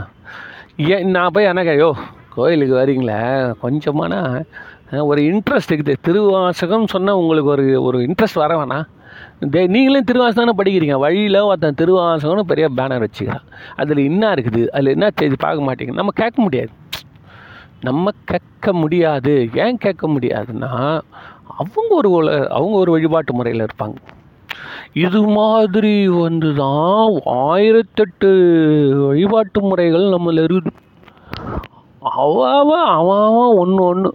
[0.95, 1.91] ஏன் நான் போய் என்ன ஐயோ
[2.35, 3.19] கோயிலுக்கு வரீங்களே?
[3.61, 4.13] கொஞ்சமான
[5.09, 5.95] ஒரு இன்ட்ரெஸ்ட் இருக்குது.
[6.05, 8.87] திருவாசகம் சொன்னால் உங்களுக்கு ஒரு ஒரு இன்ட்ரெஸ்ட் வர வேணாம்.
[9.41, 10.91] தே நீங்களும் திருவாசகம் படிக்கிறீங்க.
[10.91, 13.43] வழியில் ஒருத்தன் திருவாசகம்னு பெரிய பேனர் வச்சுக்கிறான்.
[13.75, 14.67] அதில் என்ன இருக்குது?
[14.67, 15.93] அதில் என்ன செய்தி பார்க்க மாட்டேங்க?
[15.93, 16.69] நம்ம கேட்க முடியாது.
[17.81, 19.49] நம்ம கேட்க முடியாது.
[19.53, 21.01] ஏன் கேட்க முடியாதுன்னா
[21.57, 23.95] அவங்க ஒரு உல- அவங்க ஒரு வழிபாட்டு முறையில் இருப்பாங்க.
[24.93, 28.31] இது மாதிரி வந்து தான் ஆயிரத்தெட்டு
[29.07, 30.67] வழிபாட்டு முறைகள் நம்மள இருக்குது
[31.99, 34.13] அவன் அவன் ஒன்று ஒன்று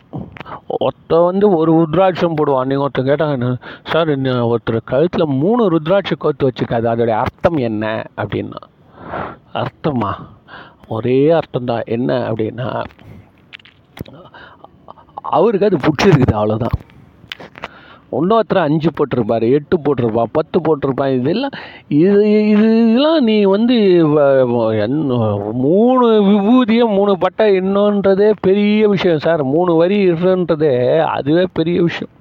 [0.79, 2.69] ஒருத்தன் வந்து ஒரு ருத்ராட்சம் போடுவான்.
[2.71, 3.49] நீங்கள் ஒருத்தர் கேட்டாங்க
[3.91, 4.11] சார்
[4.53, 7.85] ஒருத்தர் கழுத்தில் மூணு ருத்ராட்சம் கோத்து வச்சுக்காது அதோடைய அர்த்தம் என்ன?
[8.23, 8.63] அப்படின்னா
[9.63, 10.13] அர்த்தமா?
[10.95, 12.11] ஒரே அர்த்தம் தான் என்ன?
[12.31, 12.69] அப்படின்னா
[15.37, 16.79] அவருக்கு அது பிடிச்சிருக்குது அவ்வளோதான்
[18.19, 21.55] இன்னொருத்தர் அஞ்சு போட்டிருப்பாரு எட்டு போட்டிருப்பான் பத்து போட்டிருப்பான் இதெல்லாம்
[21.89, 23.77] இது இது இதெல்லாம் நீ வந்து
[25.67, 29.43] மூணு விபூதியை மூணு பட்டை இன்னொன்றதே பெரிய விஷயம் சார்.
[29.55, 30.75] மூணு வரி இருன்றதே
[31.17, 32.13] அதுவே பெரிய விஷயம்.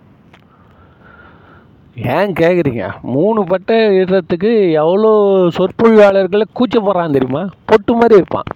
[2.15, 4.51] ஏன் கேட்குறீங்க மூணு பட்டை இடுறதுக்கு
[4.83, 5.11] எவ்வளோ
[5.57, 7.43] சொற்பொழிவாளர்களை கூச்சப்படுறான் தெரியுமா?
[7.69, 8.49] பொட்டு மாதிரி இருப்பான்.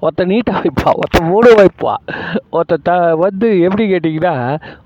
[0.00, 2.02] ஒருத்தன் நீட்டாக வைப்பான் ஒருத்தன் மூணு வைப்பான்
[2.50, 4.34] ஒருத்தன் த வந்து எப்படி கேட்டிங்கன்னா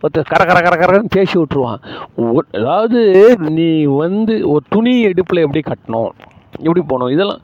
[0.00, 1.80] ஒருத்தன் கர கர கர கரன்னு பேசி விட்ருவான்
[2.52, 3.00] அதாவது
[3.58, 3.68] நீ
[4.04, 6.12] வந்து ஒரு துணி எடுப்பில் எப்படி கட்டணும்
[6.58, 7.42] எப்படி போகணும் இதெல்லாம்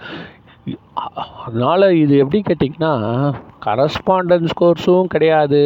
[1.44, 2.92] அதனால் இது எப்படி கேட்டிங்கன்னா
[3.66, 5.62] கரஸ்பாண்டன்ஸ் கோர்ஸும் கிடையாது.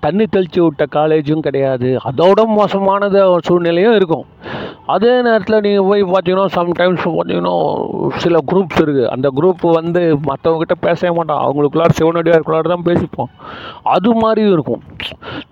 [0.00, 1.88] தண்ணி தெளித்து விட்ட காலேஜும் கிடையாது.
[2.10, 4.24] அதோட மோசமானது சூழ்நிலையும் இருக்கும்.
[4.94, 7.54] அதே நேரத்தில் நீங்கள் போய் பார்த்தீங்கன்னா சம்டைம்ஸ் பார்த்தீங்கன்னா
[8.22, 13.30] சில குரூப்ஸ் இருக்குது அந்த குரூப் வந்து மற்றவங்ககிட்ட பேசவே மாட்டோம் அவங்களுக்குள்ளார சிவனடியாருக்குள்ளார தான் பேசிப்போம்.
[13.82, 14.82] அது மாதிரியும் இருக்கும்.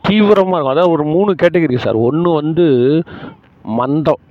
[0.09, 0.75] தீவிரமாக இருக்கும்.
[0.75, 2.67] அதாவது ஒரு மூணு கேட்டகரி சார் ஒன்று வந்து
[3.79, 4.23] மந்தம்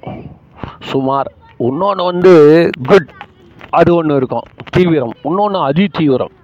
[0.91, 1.31] சுமார்.
[1.69, 2.33] இன்னொன்று வந்து
[2.91, 3.11] குட்
[3.79, 4.45] அது ஒன்று இருக்கும்.
[4.75, 5.15] தீவிரம்.
[5.29, 6.35] இன்னொன்று அதி தீவிரம்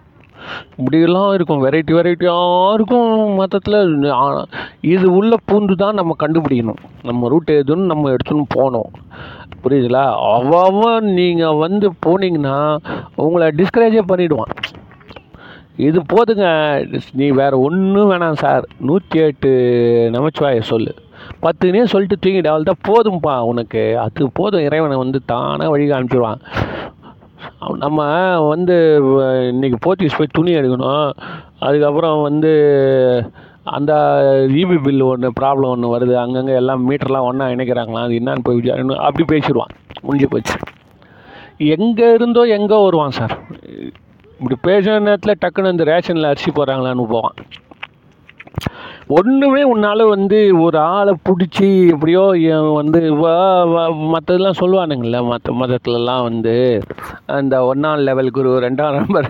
[0.77, 1.63] இப்படியெல்லாம் இருக்கும்.
[1.65, 3.79] வெரைட்டி வெரைட்டியாக இருக்கும் மொத்தத்தில்.
[4.93, 6.81] இது உள்ளே பூந்து தான் நம்ம கண்டுபிடிக்கணும்.
[7.09, 8.91] நம்ம ரூட் எதுன்னு நம்ம எடுத்துன்னு போகணும்.
[9.63, 10.05] புரியுதுங்களா?
[10.65, 12.57] அவன் நீங்கள் வந்து போனீங்கன்னா
[13.25, 14.53] உங்களை டிஸ்கரேஜே பண்ணிவிடுவான்
[15.87, 16.45] இது போதுங்க.
[17.21, 18.63] நீ வேறு ஒன்றும் வேணாம் சார்.
[18.87, 19.49] நூற்றி எட்டு
[20.13, 20.93] நமச்சிவாய சொல்லு.
[21.43, 23.83] பத்துனே சொல்லிட்டு தூங்கிட்டு அவள் தான் போதும்ப்பா உனக்கு.
[24.05, 24.65] அது போதும்.
[24.67, 26.41] இறைவனை வந்து தானாக வழி காமிச்சிடுவான்
[27.77, 28.05] நம்ம
[28.47, 28.75] வந்து
[29.47, 31.09] இன்னைக்கு போர்ச்சுகீஸ் போய் துணி எடுக்கணும்.
[31.59, 32.51] அதுக்கப்புறம் வந்து
[33.77, 33.93] அந்த
[34.59, 36.13] ஈபி பில் ஒன்று ப்ராப்ளம் ஒன்று வருது.
[36.13, 39.03] அங்கங்கே எல்லாம் மீட்டர்லாம் ஒன்றா இணைக்கிறாங்களா அது என்னன்னு போய் விசாரிக்கணும்.
[39.07, 39.73] அப்படி பேசிடுவான்.
[40.01, 40.57] முடிஞ்சு போச்சு.
[41.57, 43.35] எங்கே இருந்தோ எங்கே வருவான் சார்?
[44.39, 47.37] இப்படி பேசுகிற நேரத்தில் டக்குன்னு இந்த ரேஷனில் அரிசி போடுறாங்களான்னு போவான்.
[49.09, 52.23] ஒன்றுமே உன்னால் வந்து ஒரு ஆளை பிடிச்சி எப்படியோ
[52.73, 52.99] வந்து
[54.11, 56.55] மற்றதெல்லாம் சொல்லுவானுங்கள்ல மற்ற மதத்துலலாம் வந்து
[57.25, 59.29] அந்த ஒன்றாம் லெவல் குரு ரெண்டாம் நம்பர்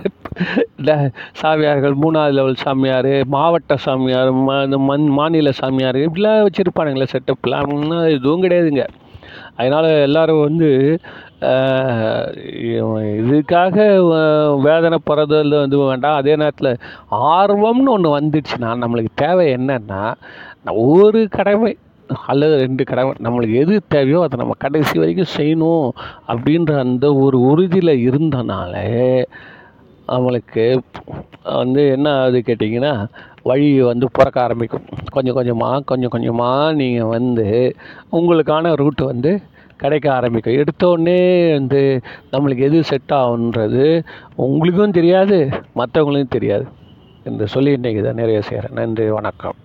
[0.78, 0.94] இந்த
[1.42, 7.76] சாமியார்கள் மூணாவது லெவல் சாமியார் மாவட்ட சாமியார் ம இந்த மண் மாநில சாமியார் இப்படிலாம் வச்சுருப்பானுங்களே செட்டப்லாம்
[8.10, 8.86] எதுவும் கிடையாதுங்க.
[9.56, 10.70] அதனால் எல்லோரும் வந்து
[13.22, 13.76] இதுக்காக
[14.68, 16.20] வேதனைப்படுறது வந்து வேண்டாம்.
[16.22, 16.72] அதே நேரத்தில்
[17.34, 20.04] ஆர்வம்னு ஒன்று வந்துடுச்சுன்னா நம்மளுக்கு தேவை என்னன்னா
[20.94, 21.72] ஒரு கடமை
[22.32, 23.12] அல்லது ரெண்டு கடமை.
[23.26, 25.88] நம்மளுக்கு எது தேவையோ அதை நம்ம கடைசி வரைக்கும் செய்யணும்
[26.32, 28.88] அப்படின்ற அந்த ஒரு உறுதியில் இருந்தனாலே
[30.10, 30.66] நம்மளுக்கு
[31.60, 32.94] வந்து என்ன ஆகுது கேட்டிங்கன்னா
[33.50, 34.86] வழி வந்து பிறக்க ஆரம்பிக்கும்.
[35.16, 37.48] கொஞ்சம் கொஞ்சமாக கொஞ்சம் கொஞ்சமாக நீங்கள் வந்து
[38.18, 39.32] உங்களுக்கான ரூட்டு வந்து
[39.78, 40.54] கிடைக்க ஆரம்பிக்கும்.
[40.54, 42.02] எடுத்தோடனே வந்து
[42.32, 44.04] நம்மளுக்கு எது செட் ஆகுன்றது
[44.36, 46.66] உங்களுக்கும் தெரியாது மற்றவங்களுக்கும் தெரியாது.
[47.24, 48.74] என்று சொல்லி இன்றைக்கி தான் நிறைய செய்கிறேன்.
[48.74, 49.56] நன்றி வணக்கம்.